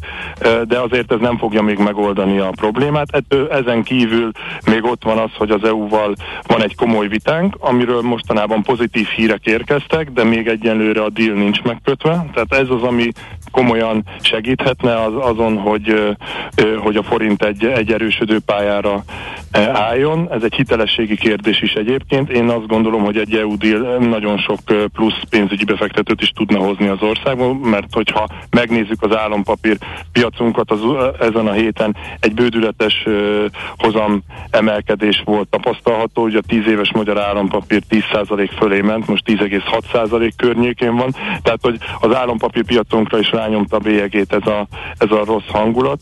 [0.68, 3.24] de azért ez nem fogja még megoldani a problémát.
[3.50, 4.30] Ezen kívül
[4.70, 6.14] még ott van az, hogy az EU-val
[6.46, 11.62] van egy komoly vitánk, amiről mostanában pozitív hírek érkeztek, de még egyenlőre a deal nincs
[11.62, 12.26] megkötve.
[12.32, 13.12] Tehát ez az, ami
[13.50, 16.16] komolyan segíthetne az, azon, hogy,
[16.78, 19.04] hogy a forint egy, egy erősödő pályára
[19.72, 20.28] álljon.
[20.32, 22.30] Ez egy hitelességi kérdés is egyébként.
[22.30, 24.58] Én azt gondolom, hogy egy EU deal nagyon sok
[24.92, 29.76] plusz pénzügyi befektetőt is tudna hozni az országban, mert hogyha megnézzük az állampapír
[30.12, 30.80] piacunkat az,
[31.20, 33.06] ezen a héten egy bődületes
[33.76, 40.30] hozam emelkedés volt tapasztalható, hogy a 10 éves magyar állampapír 10% fölé ment, most 10,6%
[40.36, 44.66] környékén van, tehát hogy az állampapír piacunkra is rányomta a bélyegét ez a,
[44.98, 46.00] ez a rossz hangulat.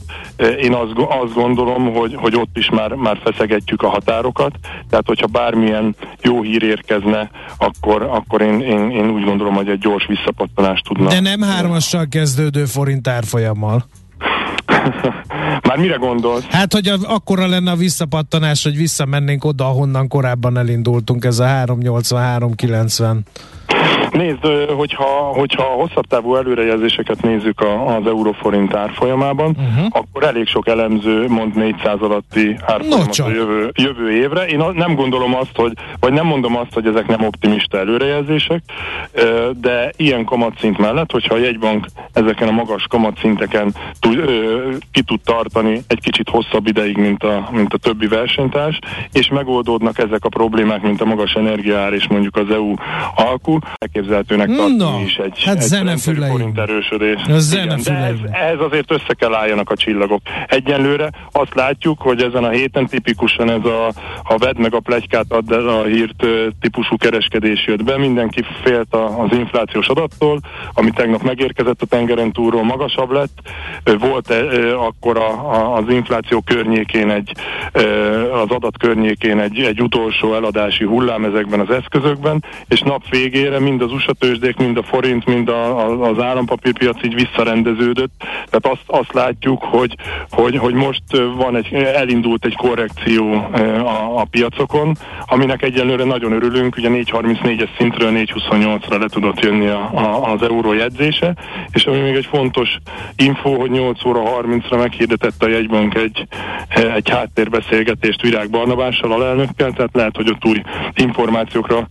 [0.61, 0.93] Én azt,
[1.23, 4.53] azt gondolom, hogy, hogy ott is már, már feszegetjük a határokat,
[4.91, 9.79] tehát hogyha bármilyen jó hír érkezne, akkor, akkor én, én, én úgy gondolom, hogy egy
[9.79, 11.09] gyors visszapattanást tudna.
[11.09, 13.85] De nem hármassal kezdődő forint árfolyammal.
[15.69, 16.45] Már mire gondolsz?
[16.51, 21.45] Hát, hogy a, akkora lenne a visszapattanás, hogy visszamennénk oda, ahonnan korábban elindultunk, ez a
[21.45, 23.17] 383-90.
[24.11, 24.47] Nézd,
[24.77, 25.05] hogyha,
[25.35, 29.87] hogyha hosszabb távú előrejelzéseket nézzük a, az euróforint árfolyamában, uh-huh.
[29.91, 34.47] akkor elég sok elemző mond 400 alatti árfolyamot no, a jövő, jövő évre.
[34.47, 38.63] Én nem gondolom azt, hogy, vagy nem mondom azt, hogy ezek nem optimista előrejelzések,
[39.61, 44.25] de ilyen kamatszint mellett, hogyha a jegybank ezeken a magas kamatszinteken tud,
[44.93, 48.79] ki tud tartani egy kicsit hosszabb ideig, mint a, mint a többi versenytárs,
[49.13, 52.75] és megoldódnak ezek a problémák, mint a magas energiaár és mondjuk az EU
[53.15, 57.21] alkú, elképzelhetőnek tartani no, is egy, hát egy forint erősödés.
[57.53, 60.21] Igen, de ez, ez azért össze kell álljanak a csillagok.
[60.47, 63.87] Egyenlőre azt látjuk, hogy ezen a héten tipikusan ez a,
[64.23, 66.27] a vedd meg a plegykát ad a hírt
[66.61, 67.99] típusú kereskedés jött be.
[67.99, 70.41] Mindenki félt a, az inflációs adattól,
[70.73, 73.39] ami tegnap megérkezett a tengeren túlról magasabb lett.
[73.99, 77.33] Volt e, akkor a, a, az infláció környékén egy,
[78.33, 83.03] az adat környékén egy, egy utolsó eladási hullám ezekben az eszközökben, és nap
[83.45, 88.13] végére mind az USA tőzsdék, mind a forint, mind a, a, az állampapírpiac így visszarendeződött.
[88.19, 89.97] Tehát azt, azt látjuk, hogy,
[90.31, 91.03] hogy, hogy most
[91.37, 94.97] van egy, elindult egy korrekció a, a piacokon,
[95.27, 96.77] aminek egyelőre nagyon örülünk.
[96.77, 101.35] Ugye 434-es szintről 428-ra le tudott jönni a, a, az euró jegyzése,
[101.71, 102.79] és ami még egy fontos
[103.17, 106.27] info, hogy 8 óra 30-ra meghirdetett a jegybank egy,
[106.95, 110.63] egy háttérbeszélgetést Virág Barnabással, alelnökkel, tehát lehet, hogy ott új
[110.95, 111.89] információkra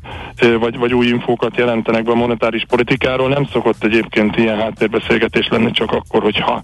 [0.60, 3.30] vagy, vagy új infókat jelent jelentenek be a monetáris politikáról.
[3.30, 6.64] Nem szokott egyébként ilyen háttérbeszélgetés lenni csak akkor, hogyha,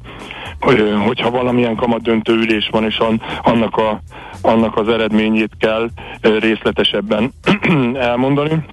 [1.06, 2.98] hogyha valamilyen kamadöntő ülés van, és
[3.42, 4.02] annak, a,
[4.42, 5.90] annak az eredményét kell
[6.22, 7.32] részletesebben
[8.10, 8.66] elmondani.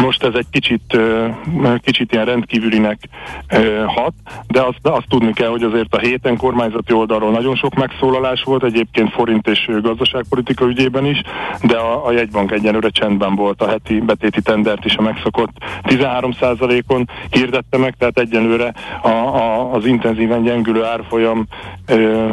[0.00, 0.98] Most ez egy kicsit,
[1.76, 2.98] kicsit ilyen rendkívülinek
[3.86, 4.12] hat,
[4.46, 8.64] de azt, azt tudni kell, hogy azért a héten kormányzati oldalról nagyon sok megszólalás volt,
[8.64, 11.22] egyébként forint és gazdaságpolitika ügyében is,
[11.62, 15.52] de a, a jegybank egyenlőre csendben volt a heti betéti tendert is a megszokott
[15.82, 21.46] 13%-on hirdette meg, tehát egyenlőre a, a, az intenzíven gyengülő árfolyam
[21.86, 22.30] ö,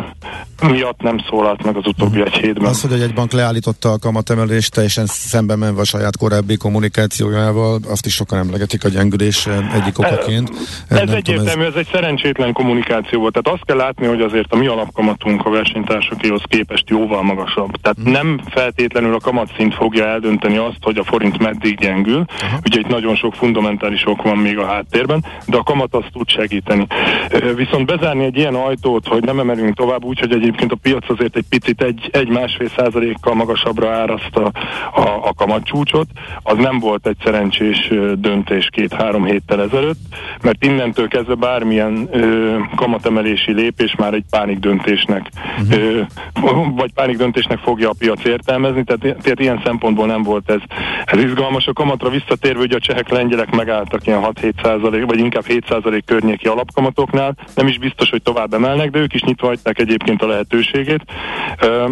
[0.62, 2.66] miatt nem szólalt meg az utóbbi egy hétben.
[2.70, 7.92] Az, hogy a jegybank leállította a kamatemelést, teljesen szemben menve a saját korábbi kommunikációjával, Amerikával,
[7.92, 10.50] azt is sokan emlegetik a gyengülés egyik okaként.
[10.90, 11.68] Ez Nem egyértelmű, ez...
[11.68, 13.34] ez egy szerencsétlen kommunikáció volt.
[13.34, 17.72] Tehát azt kell látni, hogy azért a mi alapkamatunk a versenytársakéhoz képest jóval magasabb.
[17.82, 18.12] Tehát hmm.
[18.12, 22.20] nem feltétlenül a kamatszint fogja eldönteni azt, hogy a forint meddig gyengül.
[22.20, 22.60] Uh-huh.
[22.66, 26.30] Ugye itt nagyon sok fundamentális ok van még a háttérben, de a kamat azt tud
[26.30, 26.88] segíteni.
[27.56, 31.46] Viszont bezárni egy ilyen ajtót, hogy nem emelünk tovább, úgyhogy egyébként a piac azért egy
[31.50, 34.52] picit egy, egy másfél százalékkal magasabbra áraszta
[34.94, 36.08] a, a kamatcsúcsot,
[36.44, 37.41] az nem volt egy szerencsés
[38.16, 40.00] döntés két-három héttel ezelőtt,
[40.42, 45.30] mert innentől kezdve bármilyen ö, kamatemelési lépés már egy pánik döntésnek,
[45.62, 45.82] uh-huh.
[45.82, 46.02] ö,
[46.82, 50.60] vagy pánik döntésnek fogja a piac értelmezni, tehát, tehát ilyen szempontból nem volt ez,
[51.06, 51.68] ez izgalmas.
[51.68, 56.06] A kamatra visszatérve, hogy a csehek, lengyelek megálltak ilyen 6-7 százalék, vagy inkább 7 százalék
[56.06, 60.28] környéki alapkamatoknál, nem is biztos, hogy tovább emelnek, de ők is nyitva hagyták egyébként a
[60.28, 61.04] lehetőségét,
[61.62, 61.86] ö,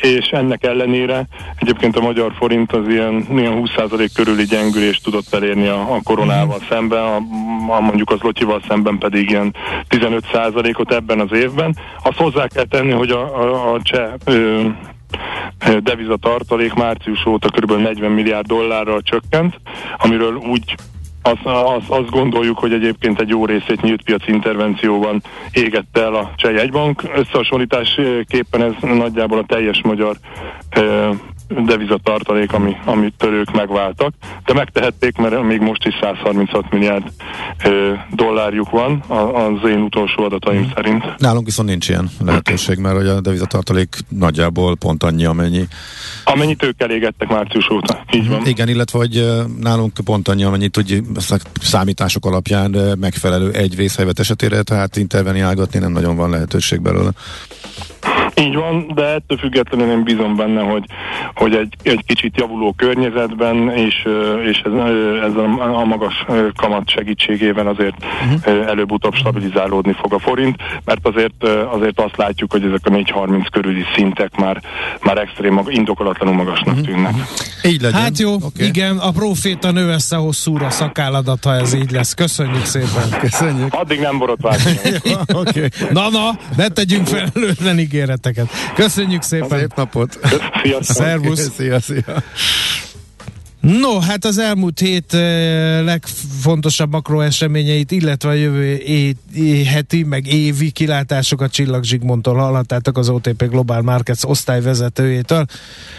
[0.00, 5.02] és ennek ellenére egyébként a magyar forint az ilyen, ilyen 20 százalék körüli gyeng gyengülést
[5.02, 6.66] tudott elérni a, a koronával mm.
[6.68, 7.16] szemben, a,
[7.72, 9.54] a mondjuk az Lotyival szemben pedig ilyen
[9.88, 11.76] 15%-ot ebben az évben.
[12.02, 14.66] Azt hozzá kell tenni, hogy a, a, a cseh ö,
[15.82, 17.72] devizatartalék március óta kb.
[17.72, 19.60] 40 milliárd dollárral csökkent,
[19.96, 20.74] amiről úgy
[21.22, 25.22] azt, azt, azt gondoljuk, hogy egyébként egy jó részét nyílt piaci intervencióban
[25.52, 27.02] égette el a Cseh Jegybank.
[27.14, 30.16] Összehasonlításképpen ez nagyjából a teljes magyar
[31.66, 34.14] devizatartalék, ami, amit ők megváltak,
[34.44, 37.12] de megtehették, mert még most is 136 milliárd
[37.64, 39.00] ö, dollárjuk van
[39.34, 40.72] az én utolsó adataim hmm.
[40.74, 41.04] szerint.
[41.18, 45.66] Nálunk viszont nincs ilyen lehetőség, mert hogy a devizatartalék nagyjából pont annyi, amennyi.
[46.24, 48.46] Amennyit ők elégettek március óta, így van.
[48.46, 49.24] Igen, illetve hogy
[49.60, 51.02] nálunk pont annyi, amennyit hogy
[51.60, 57.10] számítások alapján megfelelő egy vészhelyvet esetére, tehát interveniálgatni nem nagyon van lehetőség belőle.
[58.36, 60.84] Így van, de ettől függetlenül én bízom benne, hogy,
[61.34, 64.08] hogy egy, egy kicsit javuló környezetben, és,
[64.44, 64.72] és ez,
[65.22, 66.24] ez a, a magas
[66.56, 68.68] kamat segítségével azért uh-huh.
[68.68, 73.84] előbb-utóbb stabilizálódni fog a forint, mert azért, azért azt látjuk, hogy ezek a 4.30 körüli
[73.94, 74.62] szintek már,
[75.02, 76.86] már extrém, indokolatlanul magasnak uh-huh.
[76.86, 77.14] tűnnek.
[77.64, 78.00] Így legyen.
[78.00, 78.66] Hát jó, okay.
[78.66, 82.14] igen, a proféta növesze hosszúra szakálladat, ha ez így lesz.
[82.14, 83.20] Köszönjük szépen.
[83.20, 83.74] Köszönjük.
[83.74, 84.80] Addig nem borotváltunk.
[85.40, 85.68] okay.
[85.92, 88.74] Na, na, ne tegyünk felelőtlen ígéret üzeneteket.
[88.74, 89.58] Köszönjük szépen!
[89.58, 90.18] Szép napot!
[90.80, 91.50] Szervusz!
[91.56, 92.22] Szia, szia!
[93.60, 100.70] No, hát az elmúlt hét eh, legfontosabb makroeseményeit, illetve a jövő é- heti, meg évi
[100.70, 105.44] kilátásokat Csillag Zsigmondtól hallhattátok az OTP Global Markets osztályvezetőjétől.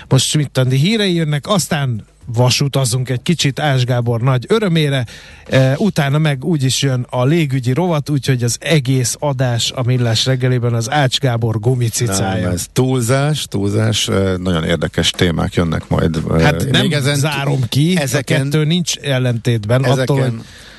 [0.07, 5.05] Most Schmidt hírei jönnek, aztán vasutazunk egy kicsit Ás Gábor nagy örömére,
[5.45, 10.73] e, utána meg úgyis jön a légügyi rovat, úgyhogy az egész adás a Millás reggelében
[10.73, 12.43] az Ács Gábor gumicicája.
[12.43, 16.19] Nem, ez túlzás, túlzás, e, nagyon érdekes témák jönnek majd.
[16.31, 19.83] E, hát nem ezen zárom ki, ezeken, a kettő nincs ellentétben.
[19.83, 20.33] Ezeken attól, hogy...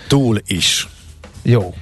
[0.08, 0.88] túl is.
[1.42, 1.74] Jó.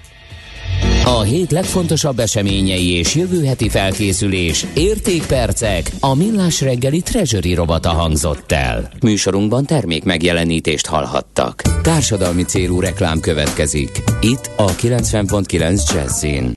[1.05, 8.52] A hét legfontosabb eseményei és jövő heti felkészülés, értékpercek, a millás reggeli treasury robata hangzott
[8.52, 8.90] el.
[9.02, 11.62] Műsorunkban termék megjelenítést hallhattak.
[11.82, 14.02] Társadalmi célú reklám következik.
[14.20, 16.52] Itt a 90.9 Jazzin.